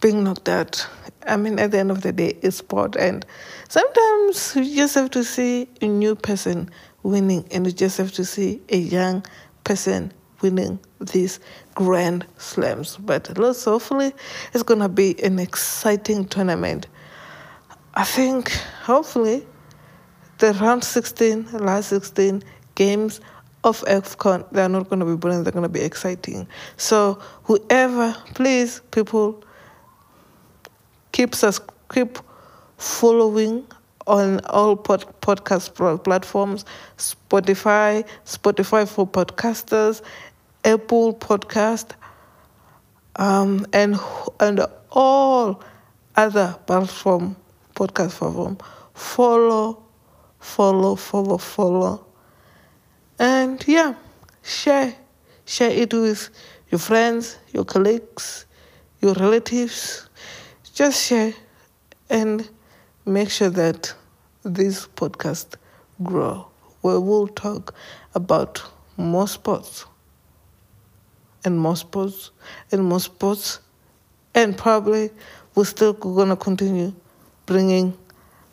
being 0.00 0.24
knocked 0.24 0.48
out, 0.48 0.86
I 1.26 1.36
mean, 1.36 1.58
at 1.58 1.70
the 1.70 1.78
end 1.78 1.90
of 1.90 2.02
the 2.02 2.12
day, 2.12 2.36
it's 2.42 2.58
sport, 2.58 2.96
and 2.96 3.24
sometimes 3.68 4.54
you 4.56 4.76
just 4.76 4.94
have 4.94 5.10
to 5.12 5.24
see 5.24 5.68
a 5.80 5.88
new 5.88 6.14
person 6.14 6.70
winning, 7.02 7.46
and 7.50 7.66
you 7.66 7.72
just 7.72 7.98
have 7.98 8.12
to 8.12 8.24
see 8.24 8.60
a 8.68 8.76
young 8.76 9.24
person 9.64 10.12
winning 10.42 10.78
these 11.00 11.40
grand 11.74 12.26
slams. 12.36 12.96
But 12.98 13.38
let's 13.38 13.64
hopefully 13.64 14.12
it's 14.52 14.62
gonna 14.62 14.88
be 14.88 15.22
an 15.22 15.38
exciting 15.38 16.26
tournament. 16.26 16.86
I 17.94 18.04
think 18.04 18.50
hopefully 18.82 19.46
the 20.38 20.52
round 20.54 20.84
16, 20.84 21.52
last 21.52 21.88
16 21.88 22.42
games 22.74 23.20
of 23.66 23.80
AFCON, 23.82 24.46
they're 24.52 24.68
not 24.68 24.88
going 24.88 25.00
to 25.00 25.06
be 25.06 25.16
boring, 25.16 25.42
they're 25.42 25.52
going 25.52 25.64
to 25.64 25.68
be 25.68 25.80
exciting. 25.80 26.46
So, 26.76 27.14
whoever, 27.42 28.14
please, 28.34 28.80
people, 28.92 29.42
keep, 31.12 31.34
sus- 31.34 31.60
keep 31.92 32.18
following 32.78 33.66
on 34.06 34.40
all 34.46 34.76
pod- 34.76 35.20
podcast 35.20 36.04
platforms 36.04 36.64
Spotify, 36.96 38.06
Spotify 38.24 38.88
for 38.88 39.06
podcasters, 39.06 40.00
Apple 40.64 41.14
Podcast, 41.14 41.90
um, 43.16 43.66
and, 43.72 43.96
and 44.38 44.60
all 44.90 45.60
other 46.14 46.56
platform 46.66 47.34
podcast 47.74 48.12
platform. 48.12 48.58
Follow, 48.94 49.82
follow, 50.38 50.94
follow, 50.94 51.38
follow 51.38 52.05
and 53.18 53.62
yeah, 53.66 53.94
share. 54.42 54.94
Share 55.44 55.70
it 55.70 55.94
with 55.94 56.28
your 56.70 56.78
friends, 56.78 57.38
your 57.52 57.64
colleagues, 57.64 58.46
your 59.00 59.14
relatives. 59.14 60.08
Just 60.74 61.06
share 61.06 61.32
and 62.10 62.48
make 63.04 63.30
sure 63.30 63.50
that 63.50 63.94
this 64.42 64.86
podcast 64.88 65.54
grow. 66.02 66.48
Where 66.80 67.00
we'll 67.00 67.28
talk 67.28 67.74
about 68.14 68.62
more 68.96 69.28
sports 69.28 69.86
and 71.44 71.58
more 71.58 71.76
sports 71.76 72.30
and 72.72 72.84
more 72.84 73.00
sports 73.00 73.60
and 74.34 74.56
probably 74.56 75.10
we're 75.54 75.64
still 75.64 75.92
gonna 75.92 76.36
continue 76.36 76.92
bringing 77.46 77.96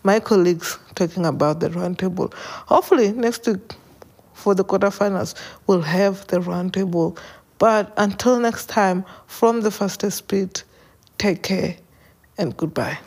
my 0.04 0.20
colleagues 0.20 0.80
talking 0.96 1.26
about 1.26 1.60
the 1.60 1.70
roundtable. 1.70 2.34
Hopefully 2.68 3.12
next 3.12 3.46
week 3.48 3.74
for 4.34 4.56
the 4.56 4.64
quarterfinals 4.64 5.36
will 5.68 5.82
have 5.82 6.28
the 6.28 6.40
roundtable. 6.40 7.18
But 7.60 7.94
until 7.98 8.40
next 8.40 8.68
time, 8.68 9.06
from 9.28 9.62
the 9.62 9.72
fastest 9.72 10.18
speed, 10.18 10.62
take 11.18 11.44
care 11.44 11.78
and 12.38 12.56
goodbye. 12.58 12.98